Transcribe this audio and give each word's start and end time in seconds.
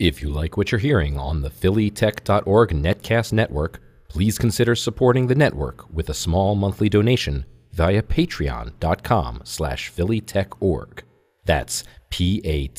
If 0.00 0.20
you 0.22 0.30
like 0.30 0.56
what 0.56 0.72
you're 0.72 0.78
hearing 0.78 1.18
on 1.18 1.42
the 1.42 1.50
phillytech.org 1.50 2.70
netcast 2.70 3.34
network, 3.34 3.82
please 4.08 4.38
consider 4.38 4.74
supporting 4.74 5.26
the 5.26 5.34
network 5.34 5.92
with 5.92 6.08
a 6.08 6.14
small 6.14 6.54
monthly 6.54 6.88
donation 6.88 7.44
via 7.72 8.02
patreon.com 8.02 9.42
slash 9.44 9.92
phillytechorg. 9.92 11.00
That's 11.44 11.84
P-A-T-R-E-O-N 12.08 12.70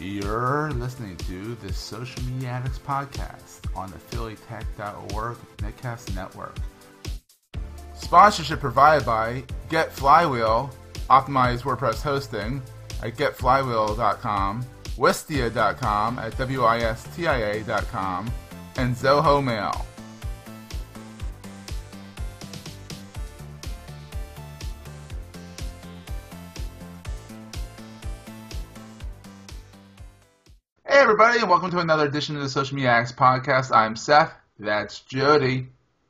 You're 0.00 0.70
listening 0.72 1.16
to 1.18 1.54
the 1.56 1.72
Social 1.74 2.22
Media 2.22 2.48
Addicts 2.48 2.78
Podcast 2.78 3.76
on 3.76 3.90
the 3.90 3.98
phillytech.org 3.98 5.36
Netcast 5.58 6.14
Network. 6.14 6.56
Sponsorship 7.94 8.60
provided 8.60 9.04
by 9.04 9.44
Get 9.68 9.92
Flywheel, 9.92 10.70
optimized 11.10 11.62
WordPress 11.64 12.00
hosting 12.00 12.62
at 13.02 13.14
getflywheel.com, 13.16 14.64
wistia.com 14.96 16.18
at 16.18 16.32
wistia.com, 16.32 18.30
and 18.76 18.96
Zoho 18.96 19.44
Mail. 19.44 19.86
Hey 31.00 31.04
everybody, 31.04 31.38
and 31.40 31.48
welcome 31.48 31.70
to 31.70 31.78
another 31.78 32.06
edition 32.06 32.36
of 32.36 32.42
the 32.42 32.48
Social 32.50 32.74
Media 32.74 32.90
Addicts 32.90 33.12
Podcast. 33.12 33.74
I'm 33.74 33.96
Seth. 33.96 34.34
That's 34.58 35.00
Jody. 35.00 35.68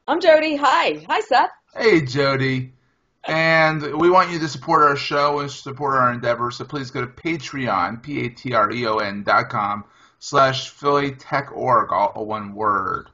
I'm 0.08 0.20
Jody. 0.20 0.56
Hi. 0.56 1.06
Hi, 1.08 1.20
Seth. 1.20 1.52
Hey, 1.76 2.00
Jody. 2.00 2.72
And 3.22 4.00
we 4.00 4.10
want 4.10 4.32
you 4.32 4.40
to 4.40 4.48
support 4.48 4.82
our 4.82 4.96
show 4.96 5.38
and 5.38 5.48
support 5.48 5.95
our 5.95 6.12
endeavors, 6.12 6.56
so 6.56 6.65
please 6.65 6.90
go 6.90 7.02
to 7.02 7.06
Patreon, 7.06 8.02
P-A-T-R-E-O-N 8.02 9.23
dot 9.23 9.48
com, 9.48 9.84
slash 10.18 10.70
Philly 10.70 11.12
Tech 11.12 11.52
Org, 11.52 11.93
all 11.93 12.26
one 12.26 12.56
word. 12.56 13.10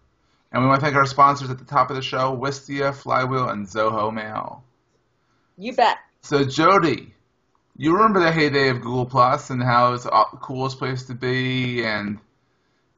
And 0.53 0.63
we 0.63 0.69
want 0.71 0.81
to 0.81 0.87
thank 0.87 0.97
our 0.97 1.05
sponsors 1.05 1.51
at 1.51 1.59
the 1.59 1.67
top 1.67 1.91
of 1.91 1.97
the 1.97 2.03
show, 2.03 2.35
Wistia, 2.35 2.95
Flywheel, 2.95 3.51
and 3.51 3.67
Zoho 3.67 4.11
Mail. 4.11 4.65
You 5.59 5.75
bet. 5.75 5.99
So, 6.23 6.43
Jody, 6.43 7.15
you 7.77 7.95
remember 7.95 8.21
the 8.21 8.33
heyday 8.33 8.69
of 8.71 8.81
Google 8.81 9.07
Plus 9.07 9.51
and 9.51 9.63
how 9.63 9.93
it's 9.95 10.05
the 10.05 10.11
coolest 10.41 10.79
place 10.79 11.05
to 11.05 11.15
be, 11.15 11.85
and 11.85 12.19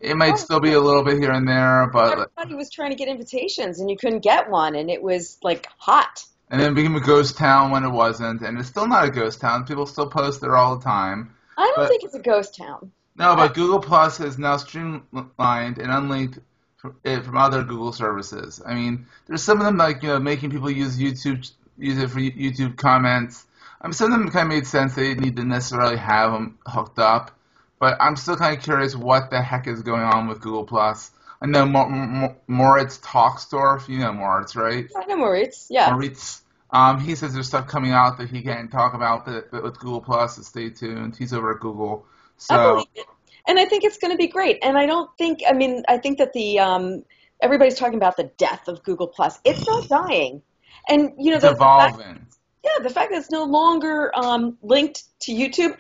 it 0.01 0.17
might 0.17 0.35
Oh, 0.35 0.37
still 0.37 0.61
be 0.61 0.73
a 0.73 0.81
little 0.81 1.03
bit 1.03 1.19
here 1.19 1.33
and 1.33 1.49
there, 1.49 1.89
but 1.93 2.13
Everybody 2.13 2.55
was 2.55 2.71
trying 2.71 2.91
to 2.91 2.97
get 2.97 3.09
invitations 3.09 3.81
and 3.81 3.91
you 3.91 3.97
couldn't 3.97 4.21
get 4.21 4.49
one, 4.51 4.75
and 4.77 4.89
it 4.91 5.03
was 5.03 5.39
like 5.43 5.67
hot. 5.79 6.25
and 6.51 6.61
then 6.61 6.73
it 6.73 6.75
became 6.75 6.95
a 6.97 7.01
ghost 7.01 7.37
town 7.37 7.71
when 7.71 7.85
it 7.85 7.91
wasn't, 7.91 8.41
and 8.43 8.59
it's 8.59 8.69
still 8.69 8.87
not 8.87 9.05
a 9.05 9.11
ghost 9.11 9.41
town. 9.41 9.65
People 9.67 9.85
still 9.87 10.09
post 10.09 10.41
there 10.41 10.57
all 10.57 10.77
the 10.77 10.85
time. 10.85 11.35
I 11.57 11.65
don't 11.67 11.77
But- 11.77 11.89
think 11.89 12.05
it's 12.05 12.15
a 12.15 12.21
ghost 12.21 12.57
town. 12.57 12.93
No, 13.17 13.35
but 13.35 13.53
Google 13.55 13.81
Plus 13.81 14.21
is 14.21 14.39
now 14.39 14.57
streamlined 14.59 15.79
and 15.79 15.91
unlinked 15.91 16.39
from, 16.77 16.95
it 17.03 17.25
from 17.25 17.37
other 17.37 17.65
Google 17.65 17.93
services. 17.93 18.63
I 18.65 18.75
mean, 18.75 19.07
there's 19.27 19.43
some 19.43 19.59
of 19.59 19.65
them 19.67 19.77
like 19.77 20.03
you 20.05 20.09
know 20.11 20.21
making 20.21 20.51
people 20.51 20.71
use 20.71 20.97
YouTube, 20.99 21.51
use 21.77 21.99
it 21.99 22.11
for 22.11 22.21
YouTube 22.21 22.77
comments. 22.77 23.45
I 23.81 23.87
mean, 23.87 23.93
some 23.93 24.13
of 24.13 24.19
them 24.19 24.31
kind 24.31 24.51
of 24.51 24.55
made 24.55 24.67
sense. 24.67 24.95
They 24.95 25.09
didn't 25.09 25.25
need 25.25 25.37
to 25.37 25.45
necessarily 25.45 25.97
have 25.97 26.33
them 26.33 26.59
hooked 26.67 26.99
up, 26.99 27.31
but 27.79 27.97
I'm 28.01 28.17
still 28.17 28.37
kind 28.37 28.57
of 28.57 28.63
curious 28.63 28.97
what 28.97 29.31
the 29.31 29.41
heck 29.41 29.67
is 29.67 29.83
going 29.83 30.03
on 30.03 30.29
with 30.29 30.41
Google 30.41 30.65
Plus. 30.65 31.11
I 31.41 31.47
know 31.47 31.65
Mo- 31.65 31.89
Mo- 31.89 32.37
Moritz 32.49 32.99
Tolxdorf, 32.99 33.89
you 33.89 34.01
know 34.01 34.13
Moritz, 34.13 34.57
right? 34.57 34.89
I 34.97 35.07
know 35.07 35.17
Moritz. 35.17 35.69
Yeah. 35.71 35.91
Moritz. 35.91 36.43
Um, 36.71 37.01
he 37.01 37.15
says 37.15 37.33
there's 37.33 37.47
stuff 37.47 37.69
coming 37.69 37.93
out 37.93 38.19
that 38.19 38.29
he 38.29 38.43
can't 38.43 38.71
talk 38.71 38.95
about 38.95 39.27
with 39.27 39.79
Google 39.79 40.01
Plus. 40.01 40.37
So 40.37 40.43
stay 40.43 40.71
tuned. 40.71 41.17
He's 41.17 41.33
over 41.33 41.53
at 41.53 41.61
Google. 41.61 42.05
So. 42.37 42.55
I 42.55 42.73
believe 42.73 42.87
it. 42.97 43.07
And 43.47 43.59
I 43.59 43.65
think 43.65 43.85
it's 43.85 43.97
going 43.97 44.13
to 44.13 44.19
be 44.19 44.27
great. 44.27 44.59
And 44.63 44.77
I 44.77 44.85
don't 44.85 45.09
think, 45.17 45.41
I 45.49 45.55
mean, 45.55 45.83
I 45.89 45.97
think 45.97 46.19
that 46.19 46.35
the, 46.35 46.59
um, 46.59 47.05
everybody's 47.41 47.77
talking 47.77 47.97
about 47.97 48.19
the 48.19 48.31
death 48.37 48.69
of 48.69 48.83
Google 48.83 49.07
Plus. 49.07 49.39
It's 49.45 49.67
not 49.67 49.89
dying. 49.89 50.43
And, 50.87 51.13
you 51.19 51.31
know, 51.31 51.37
It's 51.37 51.45
the, 51.45 51.53
the 51.53 51.57
fact, 51.57 51.95
evolving. 51.95 52.27
Yeah, 52.69 52.83
the 52.83 52.91
fact 52.91 53.11
that 53.13 53.19
it's 53.19 53.31
no 53.31 53.45
longer 53.45 54.11
um, 54.15 54.59
linked 54.63 55.05
to 55.21 55.33
YouTube. 55.33 55.77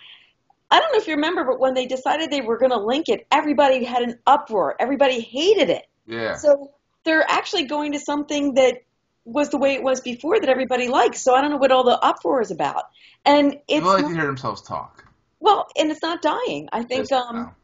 I 0.71 0.81
don't 0.81 0.93
know 0.93 0.99
if 0.99 1.06
you 1.06 1.15
remember, 1.15 1.44
but 1.44 1.59
when 1.59 1.75
they 1.75 1.87
decided 1.87 2.31
they 2.31 2.43
were 2.43 2.59
going 2.59 2.72
to 2.72 2.78
link 2.78 3.09
it, 3.09 3.26
everybody 3.31 3.84
had 3.84 4.03
an 4.03 4.19
uproar. 4.26 4.76
Everybody 4.78 5.21
hated 5.21 5.71
it. 5.71 5.87
Yeah. 6.06 6.37
So 6.37 6.72
they're 7.04 7.25
actually 7.28 7.65
going 7.65 7.93
to 7.93 8.00
something 8.00 8.54
that 8.54 8.82
was 9.25 9.50
the 9.50 9.59
way 9.59 9.75
it 9.75 9.82
was 9.82 10.00
before 10.00 10.41
that 10.41 10.49
everybody 10.49 10.88
likes. 10.88 11.22
So 11.22 11.34
I 11.34 11.41
don't 11.41 11.50
know 11.50 11.56
what 11.56 11.72
all 11.72 11.84
the 11.84 11.99
uproar 11.99 12.41
is 12.41 12.50
about. 12.50 12.84
And 13.25 13.59
it's 13.66 13.84
like 13.84 14.03
not, 14.03 14.09
to 14.09 14.15
hear 14.15 14.26
themselves 14.26 14.62
talk. 14.62 15.05
well, 15.41 15.69
and 15.76 15.91
it's 15.91 16.03
not 16.03 16.22
dying. 16.22 16.69
I 16.72 16.82
think. 16.82 17.10
Um, 17.12 17.37
now. 17.37 17.56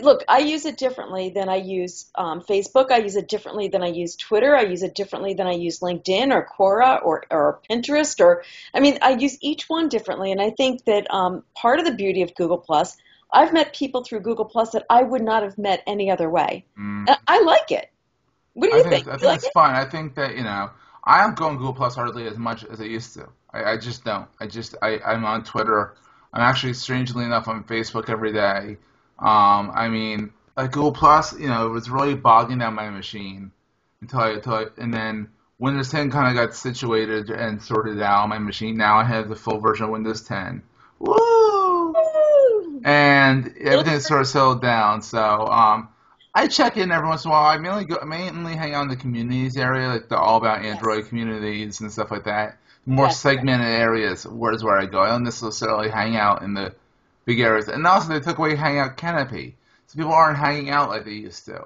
Look, 0.00 0.24
I 0.28 0.38
use 0.38 0.64
it 0.64 0.76
differently 0.76 1.30
than 1.30 1.48
I 1.48 1.56
use 1.56 2.10
um, 2.14 2.40
Facebook. 2.40 2.90
I 2.90 2.98
use 2.98 3.16
it 3.16 3.28
differently 3.28 3.68
than 3.68 3.82
I 3.82 3.88
use 3.88 4.16
Twitter. 4.16 4.56
I 4.56 4.62
use 4.62 4.82
it 4.82 4.94
differently 4.94 5.34
than 5.34 5.46
I 5.46 5.52
use 5.52 5.80
LinkedIn 5.80 6.32
or 6.32 6.46
Quora 6.46 7.04
or, 7.04 7.24
or 7.30 7.60
Pinterest. 7.70 8.20
Or 8.20 8.42
I 8.74 8.80
mean, 8.80 8.98
I 9.02 9.10
use 9.10 9.38
each 9.40 9.68
one 9.68 9.88
differently. 9.88 10.32
And 10.32 10.40
I 10.40 10.50
think 10.50 10.84
that 10.84 11.12
um, 11.12 11.44
part 11.54 11.78
of 11.78 11.84
the 11.84 11.92
beauty 11.94 12.22
of 12.22 12.34
Google 12.34 12.58
Plus, 12.58 12.96
I've 13.32 13.52
met 13.52 13.74
people 13.74 14.04
through 14.04 14.20
Google 14.20 14.44
Plus 14.44 14.70
that 14.70 14.86
I 14.88 15.02
would 15.02 15.22
not 15.22 15.42
have 15.42 15.58
met 15.58 15.82
any 15.86 16.10
other 16.10 16.30
way. 16.30 16.64
Mm. 16.78 17.08
And 17.08 17.18
I 17.26 17.40
like 17.42 17.70
it. 17.70 17.90
What 18.54 18.70
do 18.70 18.74
I 18.74 18.78
you 18.78 18.82
think, 18.84 18.94
think? 19.04 19.08
I 19.08 19.12
You 19.12 19.18
think 19.18 19.28
like 19.28 19.36
it's 19.38 19.46
it? 19.46 19.52
fun. 19.52 19.74
I 19.74 19.84
think 19.84 20.14
that 20.16 20.36
you 20.36 20.42
know 20.42 20.70
I 21.04 21.22
don't 21.22 21.36
go 21.36 21.46
on 21.46 21.56
Google 21.58 21.74
Plus 21.74 21.94
hardly 21.94 22.26
as 22.26 22.36
much 22.36 22.64
as 22.64 22.80
I 22.80 22.84
used 22.84 23.14
to. 23.14 23.28
I, 23.52 23.72
I 23.72 23.76
just 23.76 24.04
don't. 24.04 24.28
I 24.40 24.46
just 24.46 24.74
I, 24.82 24.98
I'm 25.06 25.24
on 25.24 25.44
Twitter. 25.44 25.94
I'm 26.32 26.42
actually 26.42 26.74
strangely 26.74 27.24
enough 27.24 27.48
on 27.48 27.64
Facebook 27.64 28.10
every 28.10 28.32
day. 28.32 28.76
Um, 29.18 29.72
I 29.74 29.88
mean, 29.88 30.32
like 30.56 30.72
Google 30.72 30.92
Plus, 30.92 31.38
you 31.38 31.48
know, 31.48 31.66
it 31.66 31.70
was 31.70 31.90
really 31.90 32.14
bogging 32.14 32.58
down 32.58 32.74
my 32.74 32.90
machine 32.90 33.50
until 34.00 34.20
I, 34.20 34.28
until 34.30 34.54
I 34.54 34.66
and 34.78 34.92
then 34.94 35.28
Windows 35.58 35.90
10 35.90 36.10
kind 36.10 36.28
of 36.28 36.34
got 36.40 36.54
situated 36.54 37.30
and 37.30 37.60
sorted 37.60 38.00
out 38.00 38.22
on 38.22 38.28
my 38.28 38.38
machine. 38.38 38.76
Now 38.76 38.98
I 38.98 39.04
have 39.04 39.28
the 39.28 39.34
full 39.36 39.58
version 39.60 39.86
of 39.86 39.90
Windows 39.90 40.22
10. 40.22 40.62
Woo! 41.00 41.94
And 42.84 43.56
everything's 43.58 44.06
sort 44.06 44.20
of 44.20 44.28
settled 44.28 44.62
down. 44.62 45.02
So 45.02 45.18
um, 45.46 45.88
I 46.34 46.46
check 46.46 46.76
in 46.76 46.92
every 46.92 47.08
once 47.08 47.24
in 47.24 47.30
a 47.30 47.34
while. 47.34 47.46
I 47.46 47.58
mainly 47.58 47.84
go, 47.84 47.98
mainly 48.04 48.54
hang 48.54 48.74
out 48.74 48.82
in 48.82 48.88
the 48.88 48.96
communities 48.96 49.56
area, 49.56 49.88
like 49.88 50.08
the 50.08 50.16
all 50.16 50.36
about 50.38 50.64
Android 50.64 51.08
communities 51.08 51.80
and 51.80 51.90
stuff 51.92 52.10
like 52.10 52.24
that. 52.24 52.58
More 52.86 53.06
Yes. 53.06 53.20
segmented 53.20 53.66
areas 53.66 54.26
where 54.26 54.52
is 54.52 54.62
where 54.64 54.78
I 54.78 54.86
go. 54.86 55.00
I 55.00 55.08
don't 55.08 55.24
necessarily 55.24 55.90
hang 55.90 56.16
out 56.16 56.42
in 56.42 56.54
the 56.54 56.74
big 57.28 57.40
areas. 57.40 57.68
And 57.68 57.86
also 57.86 58.08
they 58.08 58.20
took 58.20 58.38
away 58.38 58.56
Hangout 58.56 58.96
Canopy, 58.96 59.56
so 59.86 59.96
people 59.98 60.12
aren't 60.12 60.38
hanging 60.38 60.70
out 60.70 60.88
like 60.88 61.04
they 61.04 61.12
used 61.12 61.44
to. 61.44 61.58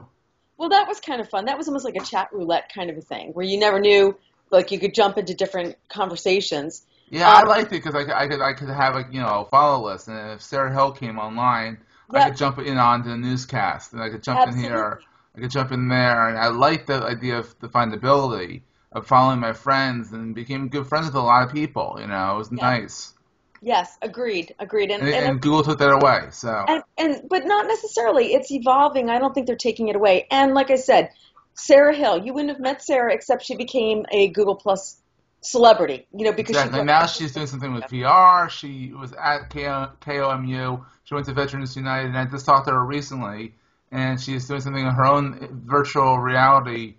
Well, 0.58 0.68
that 0.70 0.86
was 0.88 1.00
kind 1.00 1.20
of 1.20 1.28
fun. 1.30 1.46
That 1.46 1.56
was 1.56 1.68
almost 1.68 1.84
like 1.84 1.96
a 1.96 2.04
chat 2.04 2.28
roulette 2.32 2.70
kind 2.74 2.90
of 2.90 2.96
a 2.96 3.00
thing, 3.00 3.30
where 3.32 3.46
you 3.46 3.58
never 3.58 3.78
knew, 3.80 4.16
like 4.50 4.70
you 4.72 4.78
could 4.78 4.92
jump 4.94 5.16
into 5.18 5.34
different 5.34 5.76
conversations. 5.88 6.84
Yeah, 7.10 7.28
I 7.30 7.42
Um, 7.42 7.48
liked 7.48 7.72
it 7.72 7.82
because 7.82 7.94
I, 7.94 8.04
could- 8.04 8.14
I 8.22 8.26
could 8.28 8.40
I 8.40 8.52
could 8.54 8.68
have 8.82 8.94
like 8.94 9.08
you 9.12 9.20
know 9.20 9.42
a 9.42 9.44
follow 9.54 9.78
list, 9.88 10.08
and 10.08 10.32
if 10.32 10.42
Sarah 10.42 10.72
Hill 10.72 10.92
came 10.92 11.18
online, 11.18 11.78
I 12.12 12.28
could 12.28 12.36
jump 12.38 12.58
in 12.58 12.76
onto 12.78 13.08
the 13.10 13.16
newscast, 13.16 13.92
and 13.92 14.02
I 14.02 14.08
could 14.10 14.22
jump 14.22 14.40
in 14.48 14.56
here, 14.58 15.00
I 15.36 15.40
could 15.40 15.50
jump 15.50 15.72
in 15.72 15.88
there, 15.88 16.28
and 16.28 16.38
I 16.38 16.48
liked 16.48 16.86
the 16.88 17.02
idea 17.02 17.38
of 17.38 17.54
the 17.60 17.68
findability 17.68 18.62
of 18.92 19.06
following 19.06 19.40
my 19.40 19.52
friends, 19.52 20.12
and 20.12 20.34
became 20.34 20.68
good 20.68 20.86
friends 20.86 21.06
with 21.06 21.14
a 21.14 21.20
lot 21.20 21.46
of 21.46 21.52
people. 21.52 21.96
You 22.00 22.06
know, 22.08 22.34
it 22.34 22.38
was 22.38 22.50
Yeah. 22.52 22.70
nice, 22.70 23.14
Yes, 23.62 23.96
agreed, 24.02 24.54
agreed. 24.58 24.90
And, 24.90 25.04
and, 25.04 25.14
and, 25.14 25.24
and 25.24 25.40
Google 25.40 25.62
took 25.62 25.78
that 25.78 25.92
away. 25.92 26.28
So 26.32 26.64
and, 26.66 26.82
and 26.98 27.22
but 27.30 27.46
not 27.46 27.68
necessarily. 27.68 28.34
It's 28.34 28.50
evolving. 28.50 29.08
I 29.08 29.20
don't 29.20 29.32
think 29.32 29.46
they're 29.46 29.56
taking 29.56 29.88
it 29.88 29.94
away. 29.94 30.26
And 30.32 30.52
like 30.52 30.70
I 30.70 30.74
said, 30.74 31.10
Sarah 31.54 31.94
Hill, 31.94 32.24
you 32.24 32.34
wouldn't 32.34 32.50
have 32.50 32.60
met 32.60 32.82
Sarah 32.82 33.14
except 33.14 33.44
she 33.44 33.56
became 33.56 34.04
a 34.10 34.28
Google 34.28 34.56
Plus 34.56 35.00
celebrity. 35.42 36.08
You 36.12 36.24
know, 36.24 36.32
because 36.32 36.56
exactly. 36.56 36.80
she 36.80 36.84
Now 36.84 37.06
she's 37.06 37.32
doing 37.32 37.46
something 37.46 37.72
with 37.72 37.84
VR. 37.84 38.50
She 38.50 38.92
was 38.92 39.12
at 39.12 39.50
KO, 39.50 39.90
KOMU. 40.00 40.84
She 41.04 41.14
went 41.14 41.26
to 41.26 41.32
Veterans 41.32 41.76
United, 41.76 42.08
and 42.08 42.18
I 42.18 42.24
just 42.24 42.44
talked 42.44 42.66
to 42.66 42.72
her 42.72 42.84
recently, 42.84 43.54
and 43.92 44.20
she's 44.20 44.48
doing 44.48 44.60
something 44.60 44.84
in 44.84 44.92
her 44.92 45.06
own 45.06 45.62
virtual 45.66 46.18
reality 46.18 46.96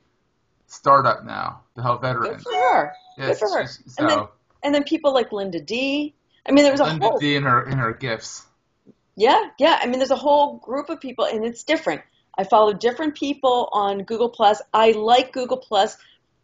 startup 0.67 1.25
now 1.25 1.61
to 1.75 1.81
help 1.81 2.01
good 2.01 2.19
veterans. 2.19 2.43
for 2.43 2.53
her. 2.53 2.93
Yes, 3.17 3.27
good 3.27 3.49
for 3.49 3.57
her. 3.57 3.63
she's- 3.63 3.95
And 3.97 4.09
then 4.09 4.17
so 4.17 4.29
and 4.63 4.73
then 4.73 4.83
people 4.85 5.13
like 5.13 5.33
Linda 5.33 5.59
D. 5.59 6.15
I 6.47 6.51
mean, 6.51 6.63
there 6.63 6.73
was 6.73 6.81
a 6.81 6.85
Linda 6.85 7.07
whole 7.07 7.17
D 7.19 7.35
in 7.35 7.43
her 7.43 7.63
in 7.69 7.77
her 7.77 7.93
gifts. 7.93 8.45
Yeah, 9.15 9.39
yeah. 9.59 9.79
I 9.81 9.85
mean, 9.87 9.99
there's 9.99 10.11
a 10.11 10.15
whole 10.15 10.57
group 10.57 10.89
of 10.89 10.99
people, 10.99 11.25
and 11.25 11.45
it's 11.45 11.63
different. 11.63 12.01
I 12.37 12.43
follow 12.43 12.73
different 12.73 13.15
people 13.15 13.69
on 13.71 14.03
Google 14.03 14.29
Plus. 14.29 14.61
I 14.73 14.91
like 14.91 15.31
Google 15.33 15.57
Plus. 15.57 15.97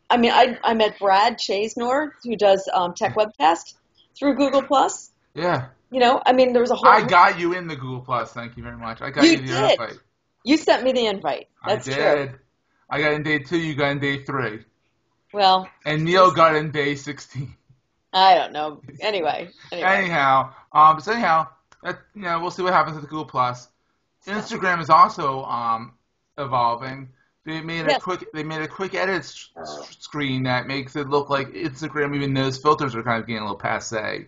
I 0.10 0.18
mean, 0.18 0.32
I 0.32 0.58
I 0.64 0.74
met 0.74 1.00
Brad 1.00 1.38
Chasnor, 1.38 2.14
who 2.24 2.36
does 2.36 2.68
um, 2.74 2.94
Tech 2.94 3.16
Webcast 3.18 3.74
through 4.18 4.36
Google 4.36 4.62
Plus. 4.64 5.12
Yeah, 5.36 5.68
You 5.92 6.00
know, 6.00 6.22
I 6.26 6.34
mean, 6.34 6.54
there 6.54 6.62
was 6.62 6.72
a 6.72 6.76
whole. 6.76 6.90
I 6.90 7.02
got 7.08 7.40
you 7.40 7.54
in 7.54 7.68
the 7.68 7.76
Google 7.76 8.02
Plus. 8.02 8.32
Thank 8.34 8.58
you 8.58 8.64
very 8.64 8.78
much. 8.78 9.02
I 9.02 9.10
got 9.10 9.24
You 9.24 9.32
you, 9.32 9.38
the 9.38 9.44
did. 9.44 9.72
invite. 9.72 10.00
You 10.44 10.58
sent 10.58 10.84
me 10.84 10.92
the 10.92 11.06
invite. 11.08 11.48
I 11.64 11.76
That's 11.76 11.86
did. 11.86 11.96
true. 12.30 12.40
I 12.90 13.02
got 13.02 13.14
in 13.14 13.24
day 13.24 13.40
two. 13.40 13.58
You 13.58 13.76
got 13.76 13.92
in 13.92 14.00
day 14.00 14.24
three. 14.24 14.66
Well, 15.34 15.70
And 15.86 16.06
Neil 16.06 16.32
got 16.32 16.56
in 16.56 16.72
day 16.72 16.96
16. 16.96 17.56
I 18.14 18.36
don't 18.36 18.52
know. 18.54 18.82
Anyway, 19.02 19.50
anyway. 19.72 19.88
Anyhow, 19.88 20.54
um, 20.74 21.00
so 21.00 21.12
anyhow, 21.12 21.48
that, 21.84 22.00
you 22.16 22.24
know, 22.24 22.40
we'll 22.40 22.52
see 22.52 22.64
what 22.64 22.74
happens 22.74 22.96
with 22.96 23.10
Google 23.10 23.26
Plus. 23.26 23.68
Instagram 24.26 24.82
is 24.82 24.90
also 24.90 25.44
um, 25.44 25.94
evolving. 26.38 27.10
They 27.46 27.62
made 27.62 27.86
a 27.86 27.92
Yes. 27.92 28.04
quick 28.04 28.26
they 28.34 28.44
made 28.44 28.62
a 28.62 28.68
quick 28.68 28.94
edit 28.94 29.20
s- 29.20 29.50
s- 29.60 29.98
screen 30.00 30.44
that 30.44 30.68
makes 30.68 30.96
it 30.96 31.08
look 31.10 31.30
like 31.30 31.48
Instagram 31.50 32.16
even 32.16 32.34
those 32.34 32.58
filters 32.58 32.96
are 32.96 33.02
kind 33.04 33.20
of 33.22 33.28
getting 33.28 33.42
a 33.42 33.46
little 33.46 33.58
passe. 33.58 34.28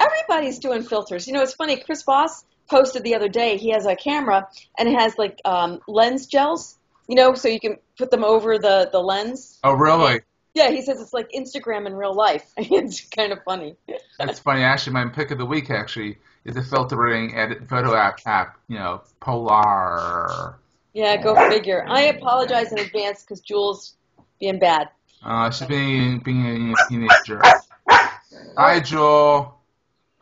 Everybody's 0.00 0.58
doing 0.58 0.82
filters. 0.82 1.26
You 1.26 1.34
know, 1.34 1.42
it's 1.42 1.54
funny. 1.54 1.76
Chris 1.78 2.02
Boss 2.02 2.44
posted 2.68 3.04
the 3.04 3.14
other 3.14 3.28
day. 3.28 3.56
He 3.56 3.70
has 3.70 3.86
a 3.86 3.94
camera 3.94 4.48
and 4.78 4.88
it 4.88 4.98
has 4.98 5.16
like 5.16 5.40
um, 5.44 5.80
lens 5.86 6.26
gels. 6.26 6.78
You 7.08 7.14
know, 7.14 7.34
so 7.34 7.46
you 7.48 7.60
can 7.60 7.76
put 7.96 8.10
them 8.10 8.24
over 8.24 8.58
the 8.58 8.88
the 8.90 8.98
lens. 9.00 9.60
Oh, 9.62 9.72
really? 9.74 10.20
Yeah, 10.56 10.70
he 10.70 10.80
says 10.80 11.02
it's 11.02 11.12
like 11.12 11.30
Instagram 11.32 11.86
in 11.86 11.94
real 11.94 12.14
life. 12.14 12.50
it's 12.56 13.02
kind 13.10 13.30
of 13.30 13.44
funny. 13.44 13.76
That's 14.18 14.38
funny. 14.38 14.62
Actually, 14.62 14.94
my 14.94 15.06
pick 15.10 15.30
of 15.30 15.36
the 15.36 15.44
week 15.44 15.68
actually 15.68 16.16
is 16.46 16.56
a 16.56 16.62
filtering 16.62 17.36
edit 17.36 17.68
photo 17.68 17.94
app 17.94 18.20
app. 18.24 18.56
You 18.66 18.78
know, 18.78 19.02
Polarr. 19.20 20.54
Yeah, 20.94 21.18
go 21.18 21.34
figure. 21.50 21.84
I 21.86 22.04
apologize 22.04 22.72
in 22.72 22.78
advance 22.78 23.20
because 23.20 23.40
Jules 23.40 23.96
being 24.40 24.58
bad. 24.58 24.88
Uh, 25.22 25.50
she's 25.50 25.68
being 25.68 26.20
being 26.20 26.72
a 26.72 26.88
teenager. 26.88 27.42
Hi, 28.56 28.80
Joel. 28.80 29.58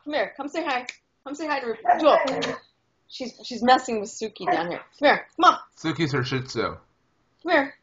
Come 0.03 0.15
here. 0.15 0.33
Come 0.37 0.49
say 0.49 0.65
hi. 0.65 0.85
Come 1.23 1.37
say 1.37 1.47
hi 1.47 1.61
to 1.61 1.77
Jewel. 2.01 2.19
She's 3.07 3.39
she's 3.45 3.63
messing 3.63 4.01
with 4.01 4.11
Suki 4.11 4.51
down 4.51 4.69
here. 4.69 4.81
Come 4.99 5.09
here. 5.09 5.27
Come 5.37 5.53
on. 5.53 5.59
Suki's 5.79 6.11
her 6.11 6.25
Shih 6.25 6.41
Tzu. 6.41 6.77
Come 7.45 7.53
here. 7.53 7.75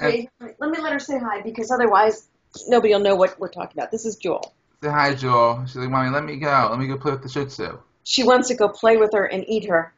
Let 0.00 0.70
me 0.70 0.78
let 0.80 0.92
her 0.92 0.98
say 0.98 1.18
hi 1.18 1.42
because 1.42 1.70
otherwise 1.70 2.28
nobody 2.66 2.92
will 2.92 3.00
know 3.00 3.16
what 3.16 3.38
we're 3.38 3.48
talking 3.48 3.78
about. 3.78 3.90
This 3.90 4.06
is 4.06 4.16
Jewel. 4.16 4.54
Say 4.82 4.90
hi, 4.90 5.14
Joel. 5.14 5.64
She's 5.66 5.76
like, 5.76 5.90
Mommy, 5.90 6.10
let 6.10 6.24
me 6.24 6.36
go. 6.36 6.68
Let 6.70 6.78
me 6.78 6.86
go 6.86 6.96
play 6.96 7.12
with 7.12 7.22
the 7.22 7.28
Shih 7.28 7.46
Tzu. 7.46 7.78
She 8.04 8.22
wants 8.22 8.48
to 8.48 8.54
go 8.54 8.68
play 8.68 8.96
with 8.96 9.12
her 9.12 9.24
and 9.24 9.44
eat 9.48 9.68
her. 9.68 9.92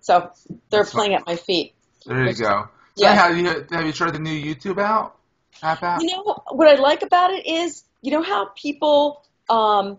So 0.00 0.30
they're 0.70 0.80
That's 0.80 0.90
playing 0.90 1.14
at 1.14 1.26
my 1.26 1.36
feet. 1.36 1.74
There 2.06 2.26
you 2.26 2.34
go. 2.34 2.68
So 2.96 3.04
Yeah. 3.04 3.10
anyhow, 3.10 3.28
you, 3.28 3.66
have 3.70 3.86
you 3.86 3.92
tried 3.92 4.14
the 4.14 4.18
new 4.18 4.32
YouTube 4.32 4.80
out? 4.80 5.16
App 5.62 5.82
out? 5.82 6.02
You 6.02 6.08
know 6.08 6.42
what 6.50 6.68
I 6.68 6.74
like 6.80 7.02
about 7.02 7.30
it 7.30 7.46
is, 7.46 7.84
you 8.00 8.10
know 8.10 8.22
how 8.22 8.46
people 8.56 9.22
um, 9.50 9.98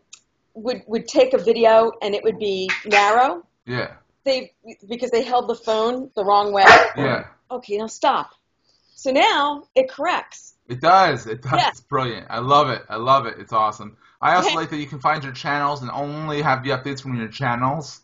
would 0.53 0.83
would 0.87 1.07
take 1.07 1.33
a 1.33 1.37
video 1.37 1.91
and 2.01 2.15
it 2.15 2.23
would 2.23 2.39
be 2.39 2.69
narrow. 2.85 3.45
Yeah. 3.65 3.93
They 4.23 4.53
because 4.87 5.11
they 5.11 5.23
held 5.23 5.47
the 5.47 5.55
phone 5.55 6.11
the 6.15 6.23
wrong 6.23 6.51
way. 6.51 6.65
Yeah. 6.97 7.27
Okay, 7.51 7.77
now 7.77 7.87
stop. 7.87 8.31
So 8.99 9.11
now 9.11 9.63
it 9.75 9.89
corrects. 9.89 10.55
It 10.67 10.81
does. 10.81 11.25
It 11.25 11.41
does. 11.41 11.53
Yeah. 11.53 11.69
It's 11.69 11.79
brilliant. 11.79 12.27
I 12.29 12.39
love 12.39 12.69
it. 12.69 12.83
I 12.89 12.97
love 12.97 13.27
it. 13.27 13.35
It's 13.39 13.53
awesome. 13.53 13.95
I 14.21 14.35
also 14.35 14.53
like 14.53 14.69
that 14.71 14.77
you 14.77 14.87
can 14.87 14.99
find 14.99 15.23
your 15.23 15.31
channels 15.31 15.81
and 15.81 15.89
only 15.89 16.41
have 16.41 16.65
the 16.65 16.71
updates 16.71 17.01
from 17.01 17.15
your 17.17 17.29
channels 17.29 18.01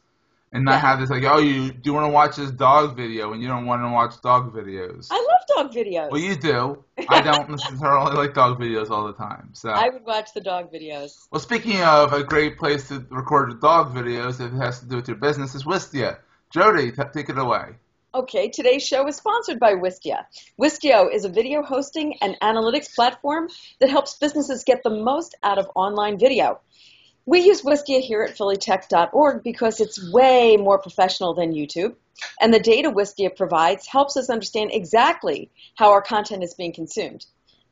and 0.53 0.63
not 0.63 0.75
Yeah. 0.75 0.80
have 0.80 1.00
this 1.01 1.09
like, 1.09 1.25
oh, 1.25 1.39
you 1.39 1.74
do 1.74 1.92
want 1.92 2.06
to 2.06 2.12
watch 2.12 2.38
this 2.38 2.50
dog 2.50 2.95
video 2.95 3.33
and 3.33 3.42
you 3.42 3.50
don't 3.50 3.65
want 3.65 3.81
to 3.81 3.89
watch 3.89 4.21
dog 4.21 4.53
videos. 4.53 5.07
I 5.12 5.18
love 5.18 5.42
dog 5.53 5.75
videos. 5.75 6.12
Well, 6.12 6.21
you 6.21 6.38
do. 6.38 6.81
I 7.09 7.19
don't 7.19 7.50
necessarily 7.50 8.15
like 8.15 8.33
dog 8.33 8.57
videos 8.57 8.89
all 8.89 9.06
the 9.06 9.13
time. 9.13 9.50
So. 9.51 9.71
I 9.71 9.89
would 9.89 10.06
watch 10.06 10.30
the 10.33 10.39
dog 10.39 10.71
videos. 10.71 11.27
Well, 11.30 11.41
speaking 11.41 11.81
of 11.81 12.13
a 12.13 12.24
great 12.24 12.57
place 12.57 12.88
to 12.88 13.06
record 13.09 13.59
dog 13.59 13.94
videos, 13.94 14.39
if 14.39 14.53
it 14.53 14.57
has 14.57 14.80
to 14.80 14.86
do 14.86 14.95
with 14.95 15.09
your 15.09 15.18
business, 15.18 15.56
is 15.56 15.65
Wistia. 15.65 16.19
Jody, 16.51 16.94
take 17.13 17.27
it 17.27 17.38
away. 17.38 17.75
Okay, 18.15 18.47
today's 18.47 18.81
show 18.81 19.06
is 19.07 19.17
sponsored 19.17 19.59
by 19.59 19.73
Wistia. 19.73 20.23
Wistia 20.57 21.13
is 21.13 21.25
a 21.25 21.29
video 21.29 21.62
hosting 21.62 22.15
and 22.21 22.38
analytics 22.41 22.95
platform 22.95 23.50
that 23.81 23.89
helps 23.89 24.17
businesses 24.17 24.63
get 24.63 24.83
the 24.83 24.89
most 24.89 25.35
out 25.44 25.57
of 25.57 25.69
online 25.75 26.17
video. 26.17 26.62
We 27.25 27.41
use 27.41 27.63
Wistia 27.63 28.00
here 28.00 28.21
at 28.21 28.38
phillytech.org 28.38 29.44
because 29.44 29.81
it's 29.81 30.13
way 30.13 30.56
more 30.56 30.79
professional 30.79 31.33
than 31.33 31.53
YouTube, 31.53 31.95
and 32.39 32.53
the 32.53 32.59
data 32.62 32.89
Wistia 32.89 33.35
provides 33.35 33.85
helps 33.85 34.15
us 34.15 34.29
understand 34.29 34.69
exactly 34.71 35.51
how 35.75 35.91
our 35.91 36.01
content 36.01 36.41
is 36.41 36.53
being 36.53 36.71
consumed. 36.71 37.25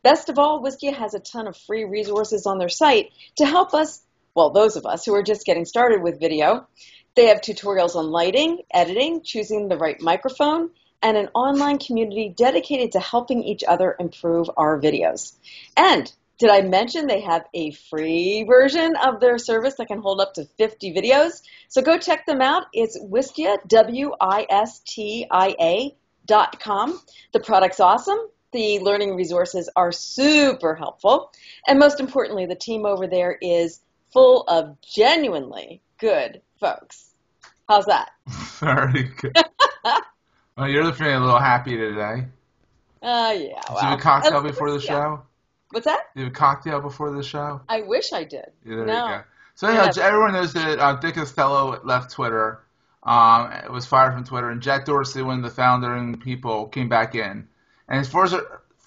Best 0.04 0.28
of 0.28 0.38
all, 0.38 0.62
Wistia 0.62 0.94
has 0.94 1.14
a 1.14 1.22
ton 1.22 1.48
of 1.48 1.56
free 1.56 1.86
resources 1.86 2.46
on 2.46 2.58
their 2.58 2.68
site 2.68 3.14
to 3.38 3.46
help 3.46 3.74
us, 3.74 4.02
well, 4.36 4.50
those 4.50 4.76
of 4.76 4.86
us 4.86 5.06
who 5.06 5.14
are 5.14 5.24
just 5.24 5.46
getting 5.46 5.64
started 5.64 6.04
with 6.04 6.20
video. 6.20 6.68
They 7.16 7.28
have 7.28 7.42
tutorials 7.42 7.96
on 7.96 8.10
lighting, 8.10 8.60
editing, 8.74 9.22
choosing 9.24 9.68
the 9.68 9.78
right 9.78 10.02
microphone, 10.02 10.72
and 11.02 11.18
an 11.18 11.30
online 11.36 11.78
community 11.78 12.34
dedicated 12.36 12.94
to 12.94 13.00
helping 13.00 13.44
each 13.44 13.64
other 13.68 13.96
improve 14.00 14.50
our 14.58 14.80
videos. 14.80 15.36
And 15.78 16.12
did 16.40 16.50
I 16.50 16.62
mention 16.62 17.06
they 17.06 17.22
have 17.22 17.46
a 17.54 17.72
free 17.72 18.44
version 18.48 18.96
of 18.96 19.20
their 19.20 19.38
service 19.38 19.76
that 19.76 19.88
can 19.88 20.02
hold 20.02 20.22
up 20.22 20.34
to 20.34 20.46
50 20.58 20.94
videos? 20.94 21.42
So 21.68 21.82
go 21.82 21.98
check 22.00 22.26
them 22.26 22.42
out. 22.42 22.64
It's 22.74 23.00
Wistia, 23.00 23.58
W 23.68 24.12
I 24.20 24.48
S 24.50 24.80
T 24.80 25.28
I 25.30 25.56
A 25.60 25.96
dot 26.26 26.60
com. 26.60 27.00
The 27.32 27.40
product's 27.40 27.80
awesome. 27.80 28.20
The 28.52 28.80
learning 28.80 29.16
resources 29.16 29.70
are 29.76 29.92
super 29.92 30.74
helpful. 30.74 31.32
And 31.68 31.80
most 31.80 32.00
importantly, 32.00 32.46
the 32.46 32.56
team 32.56 32.86
over 32.86 33.08
there 33.08 33.38
is 33.40 33.82
full 34.12 34.44
of 34.48 34.82
genuinely 34.82 35.82
good 36.00 36.42
folks. 36.64 37.10
How's 37.68 37.86
that? 37.88 38.12
Very 38.60 39.04
good. 39.20 39.38
well, 40.56 40.68
you're 40.70 40.92
feeling 40.94 41.16
a 41.16 41.20
little 41.20 41.40
happy 41.40 41.76
today. 41.76 42.26
Uh, 43.02 43.34
yeah. 43.36 43.36
Did 43.36 43.42
you 43.42 43.54
Well, 43.76 43.78
have 43.84 44.00
a 44.00 44.02
cocktail 44.02 44.42
before 44.42 44.72
the 44.72 44.80
show? 44.80 45.24
What's 45.72 45.86
that? 45.86 46.00
Did 46.16 46.22
you 46.22 46.26
have 46.28 46.34
a 46.34 46.36
cocktail 46.36 46.80
before 46.80 47.12
the 47.12 47.22
show? 47.24 47.60
I 47.68 47.82
wish 47.82 48.14
I 48.14 48.24
did. 48.24 48.46
Yeah, 48.66 48.76
there 48.78 48.86
no. 48.86 49.06
you 49.08 49.12
go. 49.16 49.22
So 49.56 49.68
anyhow, 49.68 49.90
Yeah. 49.94 50.04
everyone 50.04 50.34
knows 50.34 50.54
that 50.54 50.80
uh, 50.80 50.96
Dick 51.02 51.16
Costolo 51.16 51.84
left 51.84 52.12
Twitter, 52.12 52.64
um, 53.04 53.52
it 53.52 53.72
was 53.72 53.86
fired 53.86 54.14
from 54.14 54.24
Twitter, 54.24 54.50
and 54.50 54.62
Jack 54.62 54.86
Dorsey, 54.86 55.22
one 55.22 55.38
of 55.40 55.44
the 55.44 55.50
founding 55.50 56.18
people, 56.22 56.68
came 56.68 56.88
back 56.88 57.14
in. 57.16 57.50
And 57.90 58.00
his 58.00 58.08
first, 58.08 58.36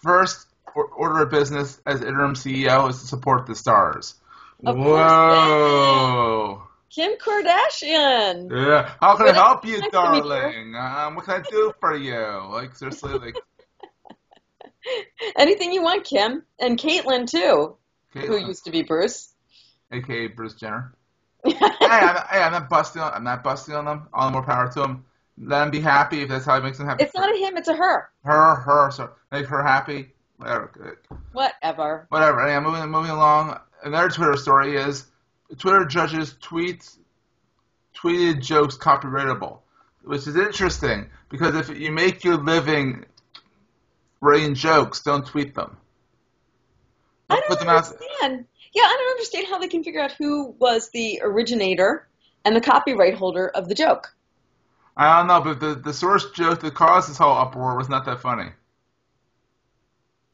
first 0.03 0.47
order 0.75 1.23
of 1.23 1.31
business 1.31 1.79
as 1.85 2.01
interim 2.01 2.35
CEO 2.35 2.89
is 2.89 3.01
to 3.01 3.07
support 3.07 3.47
the 3.47 3.55
stars. 3.55 4.15
Of 4.65 4.77
Whoa! 4.79 6.63
Kim 6.91 7.13
Kardashian. 7.19 8.51
Yeah. 8.51 8.93
How 9.01 9.17
can 9.17 9.29
I 9.29 9.33
help 9.33 9.65
you, 9.65 9.79
nice 9.79 9.91
darling? 9.91 10.75
Um, 10.75 11.15
what 11.15 11.25
can 11.25 11.43
I 11.43 11.51
do 11.51 11.73
for 11.81 11.97
you? 11.97 12.17
Like 12.51 12.75
seriously, 12.75 13.19
like 13.19 13.37
Anything 15.37 15.73
you 15.73 15.83
want, 15.83 16.05
Kim. 16.05 16.43
And 16.61 16.79
Caitlyn, 16.79 17.29
too, 17.29 17.77
who 18.13 18.37
used 18.37 18.65
to 18.65 18.71
be 18.71 18.83
Bruce. 18.83 19.35
aka 19.93 20.29
Bruce 20.29 20.55
Jenner. 20.55 20.95
hey, 21.45 21.55
I'm, 21.61 22.17
hey, 22.29 22.43
I'm 22.43 22.53
not 22.53 22.69
busting. 22.69 23.03
On, 23.03 23.13
I'm 23.13 23.25
not 23.25 23.45
busting 23.45 23.75
on 23.75 23.85
them. 23.85 24.09
All 24.13 24.27
the 24.27 24.33
more 24.33 24.43
power 24.43 24.69
to 24.73 24.81
them. 24.81 25.05
Let 25.39 25.61
them 25.61 25.71
be 25.71 25.81
happy 25.81 26.23
if 26.23 26.29
that's 26.29 26.47
how 26.47 26.57
it 26.57 26.65
makes 26.65 26.79
them 26.79 26.87
happy. 26.87 27.05
it's 27.05 27.15
not 27.15 27.31
a 27.31 27.37
him, 27.37 27.59
it's 27.59 27.69
a 27.69 27.75
her. 27.75 28.09
her, 28.25 28.55
her, 28.55 28.91
so 28.91 29.11
make 29.31 29.47
her 29.47 29.63
happy. 29.63 30.13
Whatever. 30.39 30.99
Whatever. 31.33 32.07
Whatever. 32.09 32.41
Anyhow, 32.41 32.61
moving, 32.61 32.91
moving 32.91 33.11
along. 33.11 33.61
Another 33.85 34.09
Twitter 34.09 34.37
story 34.37 34.77
is 34.77 35.05
Twitter 35.59 35.85
judges 35.85 36.35
tweets, 36.43 36.99
tweeted 37.97 38.43
jokes 38.43 38.77
copyrightable, 38.77 39.59
which 40.03 40.27
is 40.27 40.37
interesting 40.37 41.09
because 41.29 41.55
if 41.55 41.79
you 41.79 41.93
make 41.93 42.25
your 42.25 42.37
living 42.37 43.05
writing 44.21 44.55
jokes, 44.55 45.03
don't 45.03 45.25
tweet 45.27 45.55
them. 45.55 45.77
I 47.31 47.41
don't 47.49 47.59
them 47.59 47.69
out- 47.69 47.87
understand. 47.87 48.47
Yeah, 48.73 48.83
I 48.83 48.97
don't 48.99 49.11
understand 49.11 49.47
how 49.49 49.59
they 49.59 49.69
can 49.69 49.83
figure 49.83 50.03
out 50.03 50.13
who 50.13 50.55
was 50.59 50.91
the 50.91 51.21
originator 51.23 52.07
and 52.45 52.55
the 52.55 52.61
copyright 52.61 53.15
holder 53.15 53.49
of 53.49 53.69
the 53.69 53.75
joke. 53.75 54.15
I 54.97 55.19
don't 55.19 55.27
know, 55.27 55.41
but 55.41 55.61
the, 55.61 55.75
the 55.75 55.93
source 55.93 56.31
joke 56.33 56.61
that 56.61 56.75
caused 56.75 57.09
this 57.11 57.19
whole 57.19 57.37
uproar 57.37 57.77
was 57.77 57.89
not 57.89 58.05
that 58.07 58.21
funny. 58.21 58.51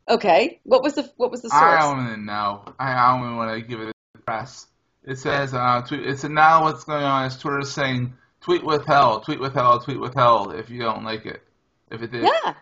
Okay, 0.09 0.61
what 0.65 0.83
was 0.83 0.95
the 0.95 1.11
what 1.17 1.31
was 1.31 1.43
the 1.43 1.49
source? 1.49 1.63
I 1.63 1.81
don't 1.81 2.07
even 2.07 2.27
know. 2.27 2.63
I 2.79 2.93
I 2.93 3.13
don't 3.13 3.25
even 3.25 3.37
want 3.37 3.55
to 3.59 3.67
give 3.67 3.81
it 3.81 3.95
a 4.15 4.19
press. 4.19 4.67
It 5.05 5.19
says, 5.19 5.53
uh, 5.53 5.83
tweet, 5.87 6.07
it 6.07 6.19
said 6.19 6.31
now 6.31 6.63
what's 6.65 6.85
going 6.85 7.03
on 7.03 7.27
is 7.27 7.37
Twitter 7.37 7.61
is 7.61 7.73
saying 7.73 8.15
tweet 8.41 8.65
withheld, 8.65 9.25
tweet 9.25 9.41
withheld, 9.41 9.85
tweet 9.85 10.01
withheld 10.01 10.55
if 10.55 10.71
you 10.71 10.81
don't 10.81 11.05
like 11.05 11.27
it. 11.27 11.43
If 11.91 12.03
it 12.03 12.13
did. 12.13 12.23
Yeah. 12.23 12.55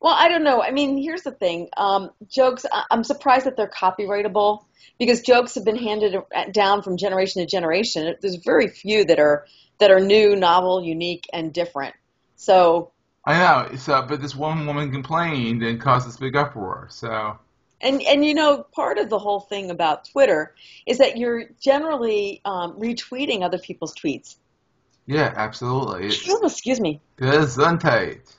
Well, 0.00 0.14
I 0.14 0.28
don't 0.28 0.44
know. 0.44 0.62
I 0.62 0.70
mean, 0.70 0.96
here's 0.96 1.22
the 1.22 1.32
thing. 1.32 1.68
Um, 1.76 2.10
jokes. 2.28 2.64
I'm 2.90 3.04
surprised 3.04 3.46
that 3.46 3.56
they're 3.56 3.68
copyrightable 3.68 4.64
because 4.98 5.20
jokes 5.20 5.54
have 5.56 5.64
been 5.64 5.76
handed 5.76 6.16
down 6.52 6.82
from 6.82 6.96
generation 6.96 7.42
to 7.42 7.46
generation. 7.46 8.14
There's 8.20 8.36
very 8.36 8.68
few 8.68 9.04
that 9.04 9.18
are 9.18 9.46
that 9.78 9.90
are 9.90 10.00
new, 10.00 10.36
novel, 10.36 10.82
unique, 10.82 11.28
and 11.32 11.52
different. 11.52 11.94
So, 12.36 12.92
I 13.26 13.38
know. 13.38 13.76
So, 13.76 14.06
but 14.08 14.22
this 14.22 14.34
one 14.34 14.66
woman 14.66 14.90
complained 14.90 15.62
and 15.62 15.80
caused 15.80 16.08
this 16.08 16.16
big 16.16 16.36
uproar. 16.36 16.86
So, 16.90 17.38
and 17.84 18.02
and 18.02 18.24
you 18.24 18.34
know, 18.34 18.64
part 18.72 18.98
of 18.98 19.08
the 19.10 19.18
whole 19.18 19.40
thing 19.40 19.70
about 19.70 20.08
Twitter 20.10 20.54
is 20.86 20.98
that 20.98 21.16
you're 21.16 21.44
generally 21.60 22.40
um, 22.44 22.72
retweeting 22.78 23.42
other 23.42 23.58
people's 23.58 23.94
tweets. 23.94 24.36
yeah, 25.06 25.32
absolutely. 25.36 26.10
Oh, 26.28 26.40
excuse 26.46 26.80
me. 26.80 27.00
gesundheit. 27.18 28.34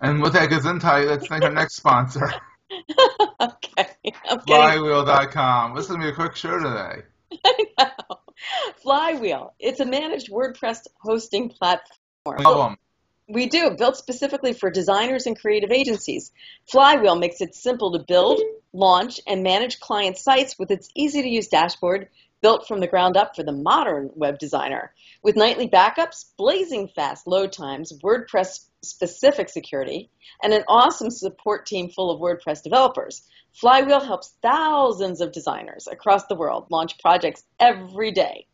And 0.00 0.22
with 0.22 0.34
that 0.34 0.50
gesundheit, 0.50 1.08
let's 1.08 1.26
thank 1.26 1.42
our 1.42 1.50
next 1.52 1.76
sponsor, 1.76 2.30
okay. 3.40 4.12
Flywheel.com. 4.46 5.74
This 5.74 5.84
is 5.84 5.88
going 5.88 6.00
to 6.00 6.06
be 6.06 6.12
a 6.12 6.14
quick 6.14 6.36
show 6.36 6.58
today. 6.58 7.02
I 7.44 7.64
know. 7.78 8.16
Flywheel. 8.82 9.54
It's 9.58 9.80
a 9.80 9.86
managed 9.86 10.30
WordPress 10.30 10.86
hosting 11.00 11.48
platform. 11.48 12.38
Love 12.38 12.70
'em. 12.72 12.76
We 13.28 13.46
do, 13.46 13.70
built 13.70 13.96
specifically 13.96 14.52
for 14.52 14.70
designers 14.70 15.26
and 15.26 15.38
creative 15.38 15.72
agencies. 15.72 16.30
Flywheel 16.70 17.16
makes 17.16 17.40
it 17.40 17.56
simple 17.56 17.92
to 17.92 18.04
build, 18.06 18.40
launch, 18.72 19.20
and 19.26 19.42
manage 19.42 19.80
client 19.80 20.16
sites 20.16 20.56
with 20.58 20.70
its 20.70 20.88
easy 20.94 21.22
to 21.22 21.28
use 21.28 21.48
dashboard 21.48 22.08
built 22.40 22.68
from 22.68 22.78
the 22.78 22.86
ground 22.86 23.16
up 23.16 23.34
for 23.34 23.42
the 23.42 23.50
modern 23.50 24.10
web 24.14 24.38
designer. 24.38 24.92
With 25.22 25.34
nightly 25.34 25.68
backups, 25.68 26.26
blazing 26.36 26.86
fast 26.86 27.26
load 27.26 27.50
times, 27.52 27.92
WordPress 28.04 28.66
specific 28.82 29.48
security, 29.48 30.10
and 30.42 30.52
an 30.52 30.62
awesome 30.68 31.10
support 31.10 31.66
team 31.66 31.90
full 31.90 32.10
of 32.12 32.20
WordPress 32.20 32.62
developers. 32.62 33.22
Flywheel 33.54 34.00
helps 34.00 34.34
thousands 34.42 35.20
of 35.20 35.32
designers 35.32 35.88
across 35.90 36.26
the 36.26 36.36
world 36.36 36.66
launch 36.70 36.98
projects 36.98 37.42
every 37.58 38.12
day. 38.12 38.46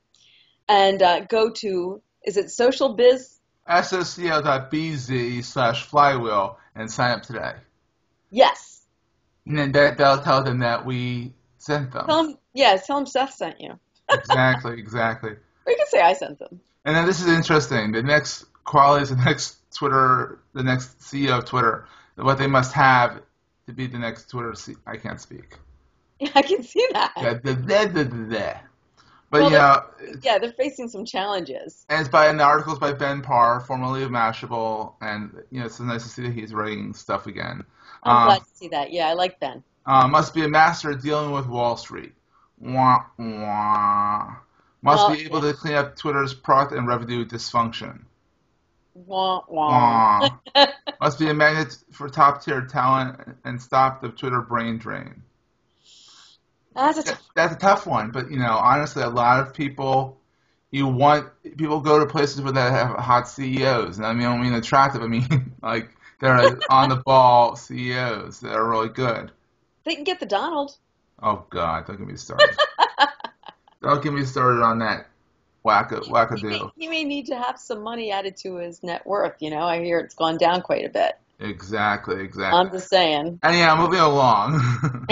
And 0.68 1.02
uh, 1.02 1.20
go 1.26 1.50
to, 1.56 2.00
is 2.24 2.38
it 2.38 2.50
Social 2.50 2.94
Biz? 2.94 3.40
ssco.bz 3.68 5.44
slash 5.44 5.84
flywheel 5.84 6.58
and 6.74 6.90
sign 6.90 7.10
up 7.12 7.22
today. 7.22 7.54
Yes. 8.30 8.82
And 9.46 9.58
then 9.58 9.72
that, 9.72 9.98
that'll 9.98 10.22
tell 10.22 10.42
them 10.42 10.60
that 10.60 10.84
we 10.84 11.34
sent 11.58 11.92
them. 11.92 12.06
Tell 12.06 12.24
them, 12.24 12.38
yeah, 12.54 12.76
tell 12.76 12.96
them 12.96 13.06
Seth 13.06 13.34
sent 13.34 13.60
you. 13.60 13.78
exactly, 14.12 14.78
exactly. 14.78 15.30
Or 15.30 15.70
you 15.70 15.76
can 15.76 15.86
say 15.86 16.00
I 16.00 16.12
sent 16.12 16.38
them. 16.38 16.60
And 16.84 16.96
then 16.96 17.06
this 17.06 17.20
is 17.20 17.28
interesting. 17.28 17.92
The 17.92 18.02
next 18.02 18.46
quality 18.64 19.04
is 19.04 19.10
the 19.10 19.16
next 19.16 19.58
Twitter, 19.74 20.40
the 20.52 20.62
next 20.62 20.98
CEO 21.00 21.38
of 21.38 21.44
Twitter. 21.44 21.86
What 22.16 22.38
they 22.38 22.46
must 22.46 22.72
have 22.72 23.22
to 23.66 23.72
be 23.72 23.86
the 23.86 23.98
next 23.98 24.28
Twitter. 24.28 24.54
I 24.86 24.96
can't 24.96 25.20
speak. 25.20 25.56
Yeah, 26.18 26.30
I 26.34 26.42
can 26.42 26.62
see 26.62 26.86
that. 26.92 27.12
Yeah, 27.16 27.34
the, 27.34 27.54
the, 27.54 27.90
the, 27.92 28.04
the, 28.04 28.04
the. 28.04 28.56
But 29.32 29.40
Well, 29.40 29.50
you 29.50 29.56
know, 29.56 29.82
Yeah, 30.22 30.38
they're 30.38 30.52
facing 30.52 30.88
some 30.88 31.06
challenges. 31.06 31.86
and 31.88 32.00
it's 32.00 32.08
by 32.10 32.26
an 32.28 32.38
articles 32.40 32.78
by 32.78 32.92
Ben 32.92 33.22
Parr, 33.22 33.60
formerly 33.60 34.02
of 34.02 34.10
Mashable, 34.10 34.94
and 35.00 35.42
you 35.50 35.60
know 35.60 35.66
it's 35.66 35.76
so 35.76 35.84
nice 35.84 36.02
to 36.02 36.08
see 36.10 36.22
that 36.24 36.34
he's 36.34 36.52
writing 36.52 36.92
stuff 36.92 37.26
again. 37.26 37.64
I'm 38.04 38.16
Um, 38.16 38.24
glad 38.26 38.38
to 38.40 38.50
see 38.54 38.68
that. 38.68 38.92
Yeah, 38.92 39.08
I 39.08 39.14
like 39.14 39.40
Ben. 39.40 39.64
Uh, 39.86 40.06
must 40.06 40.34
be 40.34 40.44
a 40.44 40.48
master 40.48 40.90
at 40.92 41.00
dealing 41.00 41.32
with 41.32 41.46
Wall 41.46 41.78
Street. 41.78 42.12
Wah, 42.60 43.06
wah. 43.18 44.36
Must 44.82 45.08
Well, 45.08 45.16
be 45.16 45.24
able 45.24 45.40
to 45.40 45.54
clean 45.54 45.74
up 45.74 45.96
Twitter's 45.96 46.34
product 46.34 46.72
and 46.72 46.86
revenue 46.86 47.24
dysfunction. 47.24 48.02
Wah, 48.94 49.42
wah. 49.48 50.28
Wah. 50.54 50.66
Must 51.00 51.18
be 51.18 51.30
a 51.30 51.34
magnet 51.34 51.76
for 51.92 52.08
top 52.10 52.44
tier 52.44 52.66
talent 52.66 53.18
and 53.44 53.60
stop 53.62 54.02
the 54.02 54.10
Twitter 54.10 54.42
brain 54.42 54.76
drain. 54.78 55.22
That's 56.74 56.98
a 56.98 57.18
That's 57.34 57.54
a 57.54 57.58
tough 57.58 57.86
one, 57.86 58.10
but 58.10 58.30
you 58.30 58.38
know, 58.38 58.52
honestly, 58.52 59.02
a 59.02 59.08
lot 59.08 59.40
of 59.40 59.54
people, 59.54 60.18
you 60.70 60.86
want 60.86 61.28
people 61.56 61.80
go 61.80 61.98
to 61.98 62.06
places 62.06 62.40
where 62.40 62.52
they 62.52 62.60
have 62.60 62.96
hot 62.96 63.28
CEOs, 63.28 63.98
and 63.98 64.06
I 64.06 64.12
mean, 64.12 64.26
I 64.26 64.32
don't 64.32 64.42
mean 64.42 64.54
attractive. 64.54 65.02
I 65.02 65.06
mean 65.06 65.54
like 65.62 65.90
they're 66.20 66.58
on 66.70 66.88
the 66.88 66.96
ball 66.96 67.56
CEOs 67.56 68.40
that 68.40 68.54
are 68.54 68.68
really 68.68 68.88
good. 68.88 69.30
they 69.84 69.94
can 69.94 70.04
get 70.04 70.20
the 70.20 70.26
Donald. 70.26 70.76
Oh 71.22 71.44
God, 71.50 71.86
don't 71.86 71.98
get 71.98 72.06
me 72.06 72.16
started. 72.16 72.56
don't 73.82 74.02
get 74.02 74.12
me 74.12 74.24
started 74.24 74.62
on 74.62 74.78
that 74.80 75.06
wacka 75.64 76.04
He 76.04 76.10
may, 76.46 76.58
wackadoo. 76.58 76.70
he 76.76 76.88
may 76.88 77.04
need 77.04 77.26
to 77.26 77.36
have 77.36 77.58
some 77.58 77.82
money 77.82 78.10
added 78.10 78.36
to 78.38 78.56
his 78.56 78.82
net 78.82 79.06
worth. 79.06 79.36
You 79.40 79.50
know, 79.50 79.62
I 79.62 79.82
hear 79.82 79.98
it's 80.00 80.14
gone 80.14 80.36
down 80.38 80.62
quite 80.62 80.84
a 80.84 80.88
bit. 80.88 81.18
Exactly, 81.38 82.20
exactly. 82.22 82.58
I'm 82.58 82.70
just 82.70 82.88
saying. 82.88 83.40
And 83.42 83.56
yeah, 83.56 83.74
moving 83.76 83.98
along. 83.98 85.06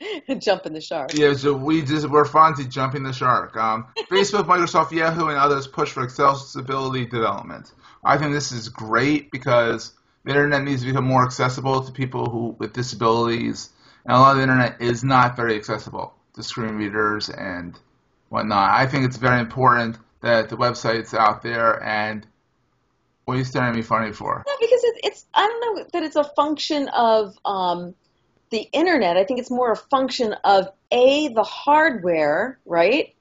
Jumping 0.38 0.72
the 0.72 0.80
shark. 0.80 1.14
yeah, 1.14 1.34
so 1.34 1.52
we 1.52 1.82
just 1.82 2.08
we're 2.08 2.24
Fonzie 2.24 2.68
jumping 2.68 3.02
the 3.02 3.12
shark. 3.12 3.56
Um, 3.56 3.86
Facebook, 4.10 4.46
Microsoft, 4.46 4.92
Yahoo, 4.92 5.28
and 5.28 5.38
others 5.38 5.66
push 5.66 5.90
for 5.90 6.02
accessibility 6.02 7.04
development. 7.06 7.72
I 8.04 8.16
think 8.16 8.32
this 8.32 8.52
is 8.52 8.68
great 8.68 9.30
because 9.30 9.92
the 10.24 10.30
internet 10.30 10.62
needs 10.62 10.82
to 10.82 10.86
become 10.86 11.04
more 11.04 11.24
accessible 11.24 11.82
to 11.82 11.92
people 11.92 12.30
who 12.30 12.56
with 12.58 12.72
disabilities, 12.72 13.70
and 14.04 14.16
a 14.16 14.20
lot 14.20 14.32
of 14.32 14.36
the 14.36 14.42
internet 14.42 14.80
is 14.80 15.02
not 15.02 15.34
very 15.36 15.56
accessible 15.56 16.14
to 16.34 16.42
screen 16.42 16.76
readers 16.76 17.28
and 17.28 17.78
whatnot. 18.28 18.70
I 18.70 18.86
think 18.86 19.04
it's 19.04 19.16
very 19.16 19.40
important 19.40 19.98
that 20.20 20.48
the 20.48 20.56
website's 20.56 21.14
out 21.14 21.42
there. 21.42 21.82
And 21.82 22.26
what 23.24 23.34
are 23.34 23.38
you 23.38 23.44
staring 23.44 23.70
at 23.70 23.74
me 23.74 23.82
funny 23.82 24.12
for? 24.12 24.44
Yeah, 24.46 24.54
because 24.60 24.84
it, 24.84 25.00
it's 25.04 25.26
I 25.34 25.46
don't 25.46 25.76
know 25.76 25.86
that 25.92 26.02
it's 26.02 26.16
a 26.16 26.24
function 26.24 26.88
of 26.88 27.36
um, 27.44 27.94
the 28.50 28.68
internet. 28.72 29.16
I 29.16 29.24
think 29.24 29.40
it's 29.40 29.50
more 29.50 29.72
a 29.72 29.76
function 29.76 30.34
of 30.44 30.68
a 30.90 31.28
the 31.28 31.42
hardware, 31.42 32.58
right, 32.64 33.14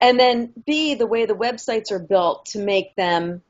and 0.00 0.18
then 0.18 0.52
b 0.66 0.94
the 0.94 1.06
way 1.06 1.26
the 1.26 1.34
websites 1.34 1.90
are 1.90 1.98
built 1.98 2.46
to 2.46 2.58
make 2.58 2.94
them 2.96 3.42